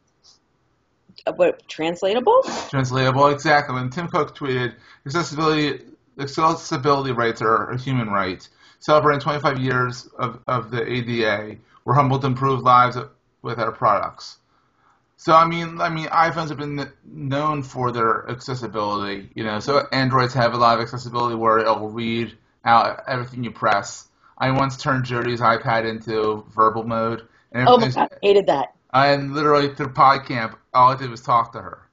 uh, 1.27 1.33
what 1.33 1.67
translatable. 1.69 2.43
Translatable, 2.69 3.29
exactly. 3.29 3.75
When 3.75 3.91
Tim 3.91 4.09
Cook 4.09 4.37
tweeted, 4.37 4.75
accessibility 5.07 5.85
accessibility 6.19 7.13
rights 7.13 7.43
are 7.43 7.71
a 7.71 7.79
human 7.79 8.09
right. 8.09 8.47
Celebrating 8.81 9.21
25 9.21 9.59
years 9.61 10.07
of, 10.19 10.41
of 10.47 10.71
the 10.71 10.87
ADA, 10.87 11.57
we're 11.85 11.95
humbled 11.95 12.21
to 12.21 12.27
improve 12.27 12.63
lives 12.63 12.99
with 13.43 13.59
our 13.59 13.73
products. 13.73 14.39
So 15.25 15.33
I 15.33 15.47
mean, 15.47 15.81
I 15.81 15.89
mean, 15.89 16.09
iPhones 16.09 16.51
have 16.51 16.59
been 16.59 16.87
known 17.03 17.63
for 17.63 17.91
their 17.93 18.29
accessibility. 18.29 19.31
You 19.35 19.45
know, 19.45 19.59
so 19.59 19.89
Androids 19.91 20.35
have 20.35 20.53
a 20.53 20.59
lot 20.59 20.77
of 20.77 20.83
accessibility 20.83 21.35
where 21.35 21.61
it'll 21.61 21.89
read 21.89 22.37
out 22.67 23.03
everything 23.09 23.43
you 23.43 23.51
press. 23.51 24.07
I 24.37 24.51
once 24.51 24.77
turned 24.77 25.07
Jody's 25.07 25.41
iPad 25.41 25.89
into 25.89 26.45
verbal 26.55 26.85
mode, 26.85 27.27
and 27.53 27.67
Oh 27.67 27.79
my 27.79 27.89
god, 27.89 28.11
hated 28.21 28.49
that. 28.49 28.75
and 28.93 29.33
literally 29.33 29.75
through 29.75 29.95
PodCamp, 29.95 30.57
all 30.75 30.91
I 30.93 30.97
did 30.97 31.09
was 31.09 31.23
talk 31.23 31.53
to 31.53 31.63
her. 31.63 31.89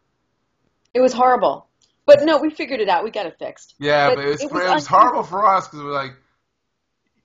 It 0.93 0.99
was 0.99 1.13
horrible. 1.13 1.67
But 2.05 2.23
no, 2.23 2.37
we 2.37 2.49
figured 2.49 2.81
it 2.81 2.89
out. 2.89 3.05
We 3.05 3.11
got 3.11 3.27
it 3.27 3.37
fixed. 3.39 3.75
Yeah, 3.79 4.09
But 4.09 4.15
but, 4.17 4.25
it 4.25 4.27
was, 4.27 4.41
it 4.41 4.45
it 4.47 4.51
was 4.51 4.63
was, 4.63 4.71
un- 4.91 4.99
horrible 4.99 5.23
for 5.23 5.47
us 5.47 5.67
because 5.69 5.79
we 5.79 5.85
were 5.85 5.91
like 5.93 6.15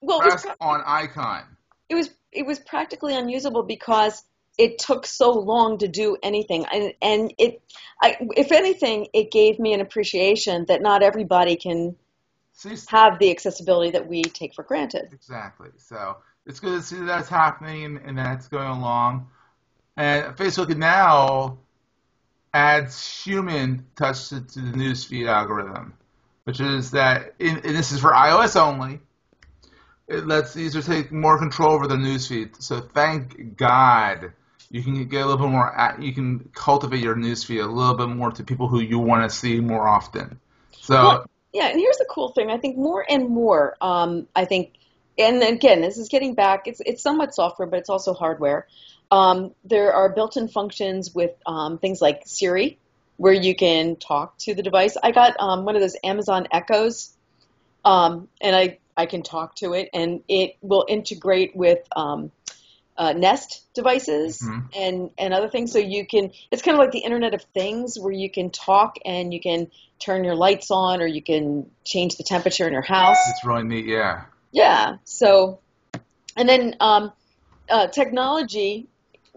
Well, 0.02 0.20
it 0.20 0.26
was 0.26 0.42
press 0.42 0.54
on 0.60 0.84
icon. 0.86 1.42
it 1.88 1.96
was 1.96 2.10
it 2.30 2.46
was 2.46 2.60
practically 2.60 3.16
unusable 3.16 3.64
because 3.64 4.22
it 4.58 4.78
took 4.78 5.06
so 5.06 5.32
long 5.32 5.78
to 5.78 5.88
do 5.88 6.16
anything 6.22 6.64
and 6.72 6.92
and 7.02 7.34
it 7.38 7.62
I, 8.02 8.16
if 8.36 8.52
anything 8.52 9.08
it 9.12 9.30
gave 9.30 9.58
me 9.58 9.72
an 9.72 9.80
appreciation 9.80 10.64
that 10.66 10.82
not 10.82 11.02
everybody 11.02 11.56
can 11.56 11.96
See, 12.52 12.74
have 12.88 13.18
the 13.18 13.30
accessibility 13.30 13.90
that 13.90 14.06
we 14.08 14.22
take 14.22 14.54
for 14.54 14.62
granted 14.62 15.08
exactly. 15.12 15.70
So 15.76 16.16
it's 16.46 16.60
good 16.60 16.80
to 16.80 16.82
see 16.82 16.96
that 16.96 17.06
that's 17.06 17.28
happening 17.28 18.00
and 18.04 18.16
that's 18.16 18.48
going 18.48 18.68
along. 18.68 19.28
And 19.96 20.36
Facebook 20.36 20.74
now 20.76 21.58
adds 22.54 23.22
human 23.24 23.86
touch 23.96 24.28
to, 24.28 24.40
to 24.40 24.60
the 24.60 24.72
newsfeed 24.72 25.28
algorithm, 25.28 25.94
which 26.44 26.60
is 26.60 26.92
that, 26.92 27.34
in, 27.38 27.56
and 27.56 27.76
this 27.76 27.92
is 27.92 28.00
for 28.00 28.12
iOS 28.12 28.58
only. 28.60 29.00
It 30.08 30.26
lets 30.26 30.54
users 30.54 30.86
take 30.86 31.10
more 31.10 31.38
control 31.38 31.72
over 31.72 31.88
their 31.88 31.98
newsfeed. 31.98 32.62
So 32.62 32.80
thank 32.80 33.56
God 33.56 34.32
you 34.70 34.82
can 34.82 35.06
get 35.06 35.22
a 35.22 35.26
little 35.26 35.46
bit 35.46 35.52
more. 35.52 35.74
at- 35.76 36.02
You 36.02 36.12
can 36.12 36.50
cultivate 36.54 37.00
your 37.00 37.14
newsfeed 37.14 37.62
a 37.62 37.66
little 37.66 37.94
bit 37.94 38.08
more 38.08 38.30
to 38.32 38.44
people 38.44 38.68
who 38.68 38.80
you 38.80 38.98
want 38.98 39.28
to 39.28 39.34
see 39.34 39.60
more 39.60 39.88
often. 39.88 40.40
So 40.72 40.94
Well, 40.94 41.26
yeah 41.56 41.68
and 41.68 41.80
here's 41.80 41.96
the 41.96 42.06
cool 42.08 42.28
thing 42.28 42.50
i 42.50 42.58
think 42.58 42.76
more 42.76 43.04
and 43.08 43.28
more 43.30 43.76
um, 43.80 44.28
i 44.36 44.44
think 44.44 44.74
and 45.18 45.42
again 45.42 45.80
this 45.80 45.96
is 45.96 46.08
getting 46.08 46.34
back 46.34 46.66
it's 46.68 46.80
it's 46.84 47.02
somewhat 47.02 47.34
software 47.34 47.66
but 47.66 47.78
it's 47.78 47.88
also 47.88 48.12
hardware 48.12 48.66
um, 49.10 49.54
there 49.64 49.92
are 49.92 50.12
built-in 50.12 50.48
functions 50.48 51.14
with 51.14 51.30
um, 51.46 51.78
things 51.78 52.00
like 52.02 52.22
siri 52.26 52.78
where 53.16 53.32
you 53.32 53.54
can 53.54 53.96
talk 53.96 54.36
to 54.38 54.54
the 54.54 54.62
device 54.62 54.96
i 55.02 55.10
got 55.10 55.34
um, 55.40 55.64
one 55.64 55.74
of 55.74 55.80
those 55.80 55.96
amazon 56.04 56.46
echoes 56.52 57.12
um, 57.84 58.28
and 58.40 58.56
I, 58.56 58.78
I 58.96 59.06
can 59.06 59.22
talk 59.22 59.54
to 59.56 59.72
it 59.72 59.90
and 59.94 60.22
it 60.28 60.56
will 60.60 60.84
integrate 60.88 61.54
with 61.54 61.78
um, 61.94 62.32
uh, 62.98 63.12
nest 63.12 63.62
devices 63.74 64.40
Mhm. 64.42 64.68
and, 64.74 65.10
and 65.18 65.34
other 65.34 65.48
things 65.48 65.72
so 65.72 65.78
you 65.78 66.06
can 66.06 66.30
it's 66.50 66.62
kind 66.62 66.74
of 66.74 66.78
like 66.78 66.92
the 66.92 67.00
internet 67.00 67.34
of 67.34 67.42
things 67.54 67.98
where 67.98 68.12
you 68.12 68.30
can 68.30 68.50
talk 68.50 68.96
and 69.04 69.34
you 69.34 69.40
can 69.40 69.70
turn 69.98 70.24
your 70.24 70.34
lights 70.34 70.70
on 70.70 71.02
or 71.02 71.06
you 71.06 71.22
can 71.22 71.70
change 71.84 72.16
the 72.16 72.24
temperature 72.24 72.66
in 72.66 72.72
your 72.72 72.82
house 72.82 73.18
it's 73.28 73.44
really 73.44 73.64
neat. 73.64 73.86
Yeah. 73.86 74.24
yeah 74.52 74.96
so 75.04 75.60
and 76.36 76.48
then 76.48 76.74
um, 76.80 77.12
uh, 77.68 77.88
technology 77.88 78.88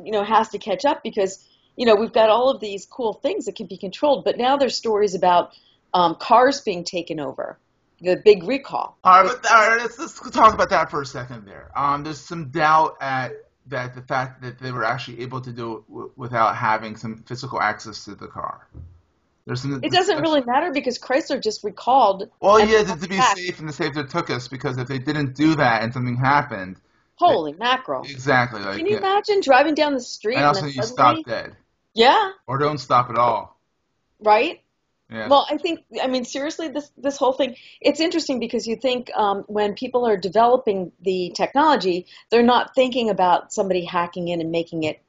you 0.03 0.11
know 0.11 0.23
has 0.23 0.49
to 0.49 0.57
catch 0.57 0.85
up 0.85 1.03
because 1.03 1.45
you 1.75 1.85
know 1.85 1.95
we've 1.95 2.13
got 2.13 2.29
all 2.29 2.49
of 2.49 2.61
these 2.61 2.85
cool 2.85 3.13
things 3.13 3.45
that 3.45 3.55
can 3.55 3.67
be 3.67 3.77
controlled 3.77 4.23
but 4.23 4.37
now 4.37 4.55
there's 4.57 4.75
stories 4.75 5.15
about 5.15 5.51
um, 5.93 6.15
cars 6.15 6.61
being 6.61 6.83
taken 6.83 7.19
over 7.19 7.57
the 8.01 8.15
big 8.23 8.43
recall 8.43 8.97
All 9.03 9.23
right, 9.23 9.35
but, 9.41 9.51
all 9.51 9.67
right 9.67 9.81
let's, 9.81 9.99
let's 9.99 10.17
talk 10.31 10.53
about 10.53 10.69
that 10.69 10.89
for 10.89 11.01
a 11.01 11.05
second 11.05 11.45
there. 11.45 11.69
Um, 11.75 12.03
there's 12.03 12.21
some 12.21 12.49
doubt 12.49 12.95
at 13.01 13.33
that 13.69 13.95
the 13.95 14.01
fact 14.01 14.41
that 14.41 14.59
they 14.59 14.71
were 14.71 14.83
actually 14.83 15.21
able 15.21 15.41
to 15.41 15.51
do 15.51 15.77
it 15.77 15.87
w- 15.89 16.11
without 16.15 16.55
having 16.55 16.95
some 16.95 17.23
physical 17.25 17.61
access 17.61 18.05
to 18.05 18.15
the 18.15 18.27
car. 18.27 18.67
There's 19.45 19.61
some, 19.61 19.83
It 19.83 19.91
doesn't 19.91 20.19
really 20.19 20.43
matter 20.43 20.71
because 20.71 20.99
Chrysler 20.99 21.41
just 21.41 21.63
recalled. 21.63 22.29
Well, 22.39 22.59
yeah, 22.59 22.83
to, 22.83 22.99
to 22.99 23.07
be 23.07 23.17
back. 23.17 23.37
safe 23.37 23.59
and 23.59 23.67
to 23.67 23.73
save 23.73 23.95
their 23.95 24.03
took 24.05 24.29
us 24.29 24.47
because 24.47 24.77
if 24.77 24.87
they 24.87 24.99
didn't 24.99 25.35
do 25.35 25.55
that 25.55 25.81
and 25.81 25.93
something 25.93 26.17
happened, 26.17 26.77
Holy 27.15 27.53
mackerel! 27.53 28.03
exactly 28.03 28.61
like 28.61 28.77
Can 28.77 28.85
you 28.85 28.93
yeah. 28.93 28.99
imagine 28.99 29.41
driving 29.41 29.73
down 29.75 29.93
the 29.93 30.01
street 30.01 30.35
and 30.35 30.45
and, 30.45 30.47
also 30.47 30.65
you 30.67 30.83
suddenly, 30.83 31.23
stop 31.23 31.25
dead 31.25 31.55
yeah, 31.93 32.31
or 32.47 32.57
don't 32.57 32.77
stop 32.77 33.09
at 33.09 33.17
all. 33.17 33.59
right. 34.19 34.61
Yeah. 35.09 35.27
Well, 35.27 35.47
I 35.49 35.57
think, 35.57 35.85
I 36.01 36.07
mean, 36.07 36.23
seriously, 36.23 36.67
this 36.67 36.91
this 36.97 37.17
whole 37.17 37.33
thing, 37.33 37.55
it's 37.81 37.99
interesting 37.99 38.39
because 38.39 38.67
you 38.67 38.75
think 38.75 39.09
um, 39.15 39.43
when 39.47 39.73
people 39.73 40.07
are 40.07 40.17
developing 40.17 40.91
the 41.01 41.33
technology, 41.35 42.05
they're 42.29 42.43
not 42.43 42.75
thinking 42.75 43.09
about 43.09 43.51
somebody 43.51 43.85
hacking 43.85 44.27
in 44.27 44.39
and 44.39 44.51
making 44.51 44.83
it, 44.83 45.01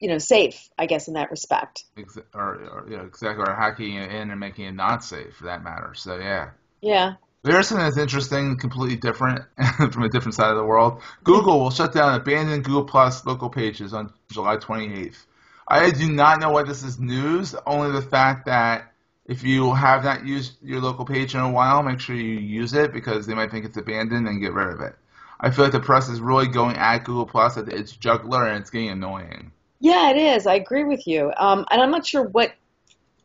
you 0.00 0.08
know, 0.08 0.18
safe, 0.18 0.70
I 0.78 0.86
guess, 0.86 1.08
in 1.08 1.14
that 1.14 1.30
respect. 1.30 1.84
Ex- 1.98 2.16
or, 2.34 2.54
or 2.54 2.86
yeah, 2.90 3.02
exactly, 3.02 3.44
or 3.46 3.54
hacking 3.54 3.96
it 3.96 4.10
in 4.10 4.30
and 4.30 4.40
making 4.40 4.64
it 4.64 4.72
not 4.72 5.04
safe 5.04 5.36
for 5.36 5.44
that 5.44 5.62
matter. 5.62 5.92
So 5.94 6.16
yeah. 6.16 6.50
Yeah. 6.80 7.14
There's 7.42 7.68
something 7.68 7.84
that's 7.84 7.98
interesting, 7.98 8.56
completely 8.56 8.96
different 8.96 9.42
from 9.92 10.04
a 10.04 10.08
different 10.08 10.34
side 10.34 10.50
of 10.50 10.56
the 10.56 10.64
world. 10.64 11.02
Google 11.22 11.60
will 11.60 11.70
shut 11.70 11.92
down 11.92 12.14
abandoned 12.18 12.64
Google 12.64 12.84
Plus 12.84 13.26
local 13.26 13.50
pages 13.50 13.92
on 13.92 14.10
July 14.32 14.56
28th. 14.56 15.26
I 15.66 15.90
do 15.90 16.10
not 16.10 16.40
know 16.40 16.50
why 16.50 16.62
this 16.64 16.82
is 16.82 16.98
news, 16.98 17.54
only 17.66 17.92
the 17.92 18.02
fact 18.02 18.46
that 18.46 18.92
if 19.26 19.42
you 19.42 19.72
have 19.72 20.04
not 20.04 20.26
used 20.26 20.56
your 20.62 20.80
local 20.80 21.04
page 21.06 21.34
in 21.34 21.40
a 21.40 21.50
while, 21.50 21.82
make 21.82 22.00
sure 22.00 22.14
you 22.14 22.38
use 22.38 22.74
it 22.74 22.92
because 22.92 23.26
they 23.26 23.34
might 23.34 23.50
think 23.50 23.64
it's 23.64 23.76
abandoned 23.76 24.28
and 24.28 24.40
get 24.40 24.52
rid 24.52 24.68
of 24.68 24.80
it. 24.80 24.94
I 25.40 25.50
feel 25.50 25.64
like 25.64 25.72
the 25.72 25.80
press 25.80 26.08
is 26.08 26.20
really 26.20 26.48
going 26.48 26.76
at 26.76 27.04
Google 27.04 27.26
Plus 27.26 27.56
at 27.56 27.68
its 27.68 27.92
juggler 27.92 28.46
and 28.46 28.60
it's 28.60 28.70
getting 28.70 28.90
annoying. 28.90 29.52
Yeah, 29.80 30.10
it 30.10 30.16
is. 30.16 30.46
I 30.46 30.54
agree 30.54 30.84
with 30.84 31.06
you. 31.06 31.32
Um, 31.36 31.66
and 31.70 31.80
I'm 31.82 31.90
not 31.90 32.06
sure 32.06 32.22
what 32.22 32.52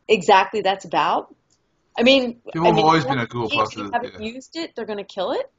exactly 0.08 0.62
that's 0.62 0.84
about. 0.84 1.34
I 1.98 2.02
mean, 2.02 2.40
People 2.52 2.62
I 2.62 2.66
have 2.66 2.76
mean, 2.76 2.84
always 2.84 3.04
been 3.04 3.18
a 3.18 3.26
Google 3.26 3.50
you 3.50 3.56
Plus. 3.56 3.76
uh, 3.76 3.90
haven't 3.92 4.14
yeah. 4.20 4.32
used 4.34 4.56
it, 4.56 4.74
they're 4.74 4.86
going 4.86 4.98
to 4.98 5.04
kill 5.04 5.32
it. 5.32 5.50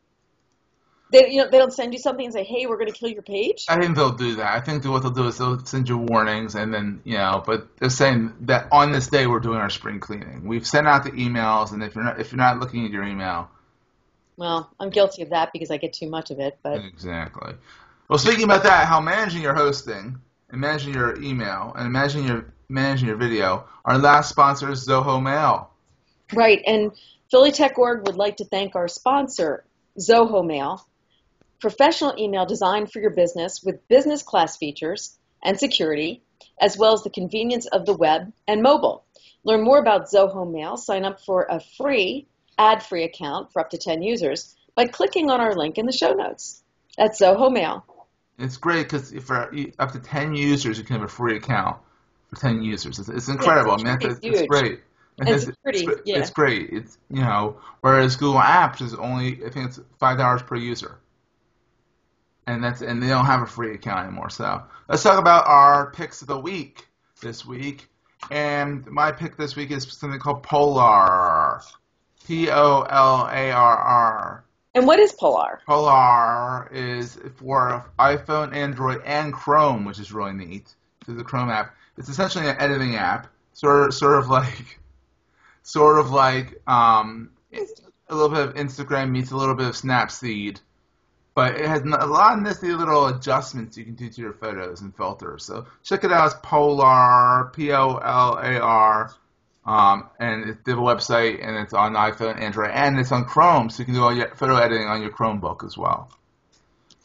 They, 1.12 1.30
you 1.30 1.44
know, 1.44 1.50
they 1.50 1.58
don't 1.58 1.74
send 1.74 1.92
you 1.94 2.00
something 2.00 2.26
and 2.26 2.34
say, 2.34 2.44
"Hey, 2.44 2.66
we're 2.68 2.78
going 2.78 2.92
to 2.92 2.98
kill 2.98 3.10
your 3.10 3.22
page." 3.22 3.66
I 3.68 3.80
think 3.80 3.96
they'll 3.96 4.14
do 4.14 4.36
that. 4.36 4.56
I 4.56 4.62
think 4.62 4.86
what 4.86 5.02
they'll 5.02 5.12
do 5.12 5.28
is 5.28 5.38
they'll 5.38 5.64
send 5.66 5.90
you 5.90 5.98
warnings, 5.98 6.56
and 6.56 6.74
then 6.74 7.02
you 7.04 7.18
know. 7.18 7.44
But 7.46 7.78
they're 7.78 7.90
saying 7.90 8.34
that 8.42 8.68
on 8.72 8.92
this 8.94 9.08
day 9.08 9.28
we're 9.28 9.42
doing 9.42 9.58
our 9.58 9.70
spring 9.70 10.00
cleaning. 10.00 10.48
We've 10.48 10.66
sent 10.66 10.88
out 10.88 11.04
the 11.04 11.12
emails, 11.12 11.74
and 11.74 11.84
if 11.84 11.96
you're 11.96 12.04
not 12.04 12.20
if 12.20 12.32
you're 12.32 12.38
not 12.38 12.60
looking 12.60 12.86
at 12.86 12.92
your 12.92 13.04
email, 13.04 13.50
Well, 14.38 14.72
I'm 14.80 14.90
guilty 14.90 15.22
of 15.22 15.30
that 15.32 15.52
because 15.52 15.70
I 15.70 15.78
get 15.78 15.94
too 15.94 16.10
much 16.10 16.32
of 16.32 16.40
it. 16.40 16.58
But 16.64 16.86
exactly. 16.86 17.56
Well, 18.08 18.18
speaking 18.18 18.46
about 18.46 18.64
that, 18.64 18.88
how 18.88 19.02
managing 19.02 19.42
your 19.42 19.54
hosting 19.54 20.20
and 20.50 20.62
managing 20.62 20.94
your 20.94 21.22
email 21.22 21.74
and 21.76 21.92
managing 21.92 22.26
your 22.26 22.54
managing 22.70 23.08
your 23.08 23.18
video. 23.18 23.66
Our 23.84 23.98
last 23.98 24.30
sponsor 24.30 24.72
is 24.72 24.88
Zoho 24.88 25.22
Mail. 25.22 25.72
right, 26.34 26.62
and 26.66 26.92
Philly 27.30 27.52
Tech 27.52 27.78
Org 27.78 28.08
would 28.08 28.16
like 28.16 28.38
to 28.38 28.46
thank 28.46 28.76
our 28.76 28.88
sponsor, 28.88 29.64
Zoho 30.00 30.46
Mail, 30.46 30.86
professional 31.62 32.16
email 32.18 32.46
designed 32.46 32.92
for 32.92 33.00
your 33.00 33.12
business 33.12 33.62
with 33.64 33.88
business 33.88 34.24
class 34.24 34.58
features 34.58 35.18
and 35.44 35.58
security, 35.58 36.24
as 36.60 36.78
well 36.78 36.94
as 36.94 37.04
the 37.04 37.10
convenience 37.10 37.68
of 37.68 37.86
the 37.86 37.94
web 37.94 38.34
and 38.48 38.62
mobile. 38.62 39.06
Learn 39.44 39.64
more 39.64 39.80
about 39.80 40.12
Zoho 40.12 40.52
Mail. 40.52 40.78
Sign 40.78 41.06
up 41.06 41.22
for 41.22 41.48
a 41.50 41.60
free, 41.78 42.28
ad-free 42.58 43.04
account 43.04 43.54
for 43.54 43.62
up 43.62 43.70
to 43.70 43.78
10 43.78 44.02
users 44.02 44.56
by 44.76 44.88
clicking 44.88 45.30
on 45.30 45.40
our 45.40 45.56
link 45.56 45.78
in 45.78 45.86
the 45.86 45.92
show 45.92 46.14
notes. 46.14 46.62
That's 46.98 47.22
Zoho 47.22 47.52
Mail. 47.52 47.86
It's 48.38 48.58
great 48.58 48.90
because 48.90 49.12
for 49.24 49.54
uh, 49.54 49.66
up 49.80 49.92
to 49.92 50.00
10 50.00 50.36
users, 50.36 50.78
you 50.78 50.84
can 50.84 50.96
have 50.98 51.06
a 51.06 51.08
free 51.08 51.38
account 51.38 51.78
for 52.30 52.40
10 52.40 52.64
users. 52.64 53.00
It's, 53.00 53.10
it's 53.10 53.30
incredible. 53.30 53.76
it's 53.76 53.84
I 53.84 53.98
mean, 53.98 53.98
it's, 54.02 54.20
it's 54.24 54.48
great. 54.48 54.82
And 55.20 55.30
it's, 55.30 55.48
it's, 55.66 56.02
yeah. 56.06 56.18
it's 56.18 56.32
great. 56.32 56.70
It's 56.72 56.98
you 57.10 57.22
know, 57.22 57.58
whereas 57.82 58.16
Google 58.16 58.40
Apps 58.40 58.82
is 58.82 58.96
only 58.96 59.46
I 59.46 59.50
think 59.50 59.68
it's 59.68 59.80
five 60.00 60.18
dollars 60.18 60.42
per 60.42 60.56
user, 60.56 60.98
and 62.48 62.64
that's 62.64 62.82
and 62.82 63.02
they 63.02 63.08
don't 63.08 63.26
have 63.26 63.42
a 63.42 63.48
free 63.48 63.74
account 63.76 64.08
anymore. 64.08 64.30
So 64.30 64.64
let's 64.88 65.04
talk 65.04 65.20
about 65.20 65.48
our 65.48 65.92
picks 65.92 66.22
of 66.22 66.28
the 66.28 66.40
week 66.40 66.88
this 67.22 67.46
week. 67.46 67.88
And 68.30 68.86
my 68.88 69.12
pick 69.12 69.38
this 69.38 69.56
week 69.56 69.72
is 69.72 69.92
something 69.92 70.20
called 70.20 70.44
Polarr, 70.44 71.64
P 72.28 72.50
O 72.50 72.82
L 72.82 73.30
A 73.32 73.52
R 73.52 73.78
R. 73.78 74.46
And 74.74 74.88
what 74.88 75.00
is 75.00 75.14
Polarr? 75.14 75.58
Polarr 75.68 76.72
is 76.72 77.20
for 77.36 77.92
iPhone, 78.00 78.56
Android, 78.56 79.02
and 79.06 79.34
Chrome, 79.34 79.86
which 79.86 80.00
is 80.00 80.12
really 80.12 80.34
neat. 80.34 80.74
Through 81.04 81.16
the 81.16 81.24
Chrome 81.24 81.50
app, 81.50 81.76
it's 81.98 82.10
essentially 82.10 82.48
an 82.48 82.56
editing 82.60 82.96
app, 82.96 83.28
sort 83.54 83.88
of, 83.88 83.94
sort 83.94 84.20
of 84.20 84.30
like, 84.30 84.80
sort 85.64 86.00
of 86.00 86.12
like 86.12 86.62
um, 86.68 87.32
a 87.52 88.16
little 88.16 88.30
bit 88.30 88.48
of 88.48 88.54
Instagram 88.54 89.10
meets 89.10 89.32
a 89.32 89.36
little 89.36 89.56
bit 89.56 89.68
of 89.68 89.74
Snapseed, 89.74 90.60
but 91.34 91.56
it 91.56 91.66
has 91.68 91.82
a 91.82 92.06
lot 92.06 92.38
of 92.38 92.44
nifty 92.44 92.72
little 92.74 93.08
adjustments 93.08 93.78
you 93.78 93.86
can 93.86 93.96
do 93.96 94.10
to 94.10 94.22
your 94.22 94.34
photos 94.34 94.82
and 94.82 94.96
filters. 94.96 95.46
So 95.46 95.66
check 95.84 96.04
it 96.04 96.12
out. 96.12 96.26
It's 96.28 96.36
Polarr, 96.46 97.54
P 97.54 97.72
O 97.72 97.96
L 97.98 98.38
A 98.38 98.60
R. 98.60 99.14
Um, 99.64 100.10
and 100.20 100.50
it's 100.50 100.64
the 100.64 100.72
website, 100.72 101.46
and 101.48 101.56
it's 101.56 101.74
on 101.74 101.94
iPhone, 101.94 102.42
Android, 102.42 102.72
and 102.72 103.00
it's 103.00 103.12
on 103.12 103.26
Chrome, 103.26 103.70
so 103.70 103.80
you 103.80 103.86
can 103.86 103.94
do 103.94 104.02
all 104.04 104.14
your 104.16 104.30
photo 104.36 104.56
editing 104.56 104.88
on 104.88 105.04
your 105.04 105.12
Chromebook 105.12 105.64
as 105.64 105.78
well. 105.78 106.10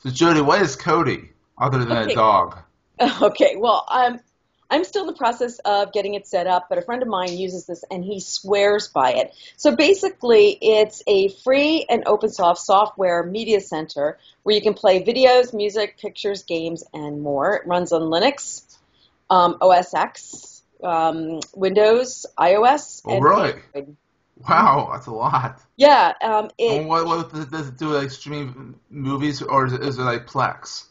So, 0.02 0.08
Jody, 0.08 0.40
what 0.40 0.62
is 0.62 0.74
Kodi 0.74 1.28
other 1.58 1.84
than 1.84 1.92
Okay. 1.98 2.12
a 2.12 2.14
dog? 2.14 2.58
Okay, 3.20 3.56
well, 3.56 3.84
I'm 3.88 4.20
I'm 4.70 4.84
still 4.84 5.02
in 5.02 5.06
the 5.06 5.12
process 5.14 5.58
of 5.60 5.92
getting 5.92 6.14
it 6.14 6.26
set 6.26 6.46
up, 6.46 6.68
but 6.68 6.78
a 6.78 6.82
friend 6.82 7.02
of 7.02 7.08
mine 7.08 7.36
uses 7.36 7.66
this 7.66 7.84
and 7.90 8.04
he 8.04 8.20
swears 8.20 8.88
by 8.88 9.12
it. 9.12 9.34
So 9.56 9.74
basically, 9.76 10.58
it's 10.60 11.02
a 11.06 11.28
free 11.28 11.86
and 11.88 12.02
open 12.06 12.30
source 12.30 12.64
software 12.66 13.22
media 13.22 13.60
center 13.60 14.18
where 14.42 14.54
you 14.54 14.62
can 14.62 14.74
play 14.74 15.02
videos, 15.04 15.54
music, 15.54 15.98
pictures, 15.98 16.42
games, 16.42 16.84
and 16.92 17.22
more. 17.22 17.56
It 17.56 17.66
runs 17.66 17.92
on 17.92 18.02
Linux, 18.02 18.62
um, 19.30 19.58
OS 19.60 19.94
X, 19.94 20.62
um, 20.82 21.40
Windows, 21.54 22.26
iOS, 22.38 23.02
Oh, 23.04 23.14
and 23.14 23.24
really? 23.24 23.52
Android. 23.74 23.96
Wow, 24.48 24.90
that's 24.92 25.06
a 25.06 25.12
lot. 25.12 25.62
Yeah, 25.76 26.12
um, 26.20 26.50
it, 26.58 26.84
what, 26.86 27.06
what 27.06 27.32
does 27.32 27.44
it- 27.44 27.50
does 27.50 27.68
it 27.68 27.78
do? 27.78 27.88
Like 27.88 28.10
streaming 28.10 28.78
movies, 28.90 29.40
or 29.40 29.66
is 29.66 29.72
it, 29.72 29.82
is 29.82 29.98
it 29.98 30.02
like 30.02 30.26
Plex? 30.26 30.84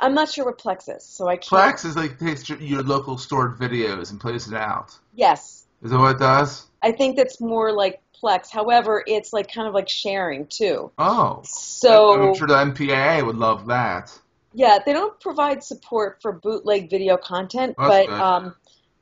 I'm 0.00 0.14
not 0.14 0.30
sure 0.30 0.44
what 0.46 0.58
Plex 0.58 0.94
is, 0.94 1.04
so 1.04 1.28
I 1.28 1.36
can't. 1.36 1.76
Plex 1.76 1.84
is 1.84 1.96
like 1.96 2.18
takes 2.18 2.48
your- 2.48 2.58
your 2.60 2.82
local 2.82 3.18
stored 3.18 3.58
videos 3.58 4.10
and 4.10 4.20
plays 4.20 4.48
it 4.48 4.54
out. 4.54 4.98
Yes, 5.14 5.66
Is 5.82 5.90
that 5.90 5.98
what 5.98 6.16
it 6.16 6.18
does? 6.18 6.66
I 6.82 6.92
think 6.92 7.16
that's 7.16 7.40
more 7.40 7.72
like 7.72 8.00
Plex. 8.22 8.50
However, 8.50 9.02
it's 9.06 9.32
like 9.32 9.52
kind 9.52 9.66
of 9.66 9.72
like 9.74 9.88
sharing 9.88 10.46
too. 10.46 10.90
Oh, 10.98 11.40
So 11.44 12.22
I'm 12.28 12.34
sure 12.34 12.46
the 12.46 12.54
MPAA 12.54 13.24
would 13.24 13.36
love 13.36 13.66
that. 13.66 14.12
Yeah, 14.52 14.78
they 14.84 14.92
don't 14.92 15.18
provide 15.20 15.62
support 15.62 16.18
for 16.20 16.32
bootleg 16.32 16.90
video 16.90 17.16
content, 17.16 17.76
but 17.78 18.08
good. 18.08 18.20
um, 18.20 18.54